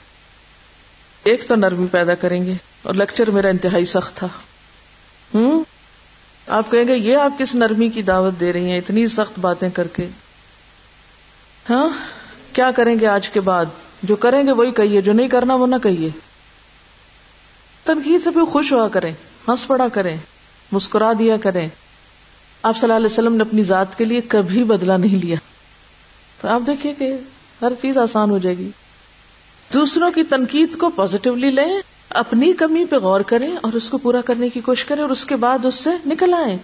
[1.24, 4.28] ایک تو نرمی پیدا کریں گے اور لیکچر میرا انتہائی سخت تھا۔
[5.34, 5.64] ہوں؟
[6.48, 9.70] آپ کہیں گے، یہ آپ کس نرمی کی دعوت دے رہی ہیں؟ اتنی سخت باتیں
[9.70, 10.08] کر کے۔
[11.70, 11.90] ہاں؟
[12.54, 13.66] کیا کریں گے آج کے بعد؟
[14.04, 16.10] جو کریں گے وہی کہیے، جو نہیں کرنا وہ نہ کہیے۔
[17.84, 19.12] تنقید سے بھی خوش ہوا کریں،
[19.48, 20.18] ہنس پڑا کریں،
[20.72, 21.70] مسکرا دیا کریں۔
[22.64, 25.36] آپ صلی اللہ علیہ وسلم نے اپنی ذات کے لیے کبھی بدلا نہیں لیا۔
[26.42, 27.14] تو آپ دیکھیے کہ
[27.64, 28.70] ہر چیز آسان ہو جائے گی۔
[29.74, 34.22] دوسروں کی تنقید کو پازیٹیولی لیں، اپنی کمی پہ غور کریں اور اس کو پورا
[34.22, 36.58] کرنے کی کوشش کریں اور اس کے بعد اس سے نکل آئیں۔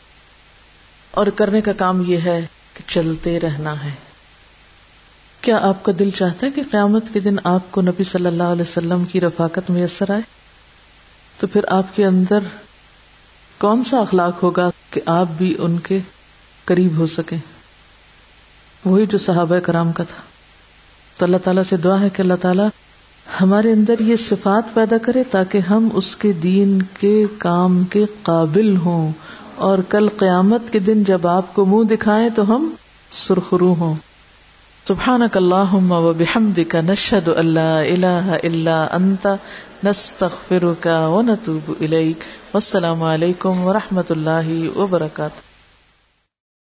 [1.11, 3.91] اور کرنے کا کام یہ ہے کہ چلتے رہنا ہے۔
[5.41, 8.43] کیا آپ کا دل چاہتا ہے کہ قیامت کے دن آپ کو نبی صلی اللہ
[8.43, 10.21] علیہ وسلم کی رفاقت میسر آئے؟
[11.39, 12.39] تو پھر آپ کے اندر
[13.57, 15.99] کون سا اخلاق ہوگا کہ آپ بھی ان کے
[16.65, 17.37] قریب ہو سکیں؟
[18.85, 20.28] وہی جو صحابہ کرام کا تھا۔
[21.19, 22.67] تو اللہ تعالیٰ سے دعا ہے کہ اللہ تعالیٰ
[23.41, 28.75] ہمارے اندر یہ صفات پیدا کرے تاکہ ہم اس کے دین کے کام کے قابل
[28.77, 29.11] ہوں
[29.55, 32.69] اور کل قیامت کے دن جب آپ کو منہ دکھائیں تو ہم
[33.17, 33.95] سرخرو ہوں۔
[34.85, 39.27] سبحانك اللهم وبحمدك نشهد ان لا اله الا انت
[39.83, 45.48] نستغفرك ونتوب اليك والسلام علیکم ورحمۃ اللہ وبرکاتہ۔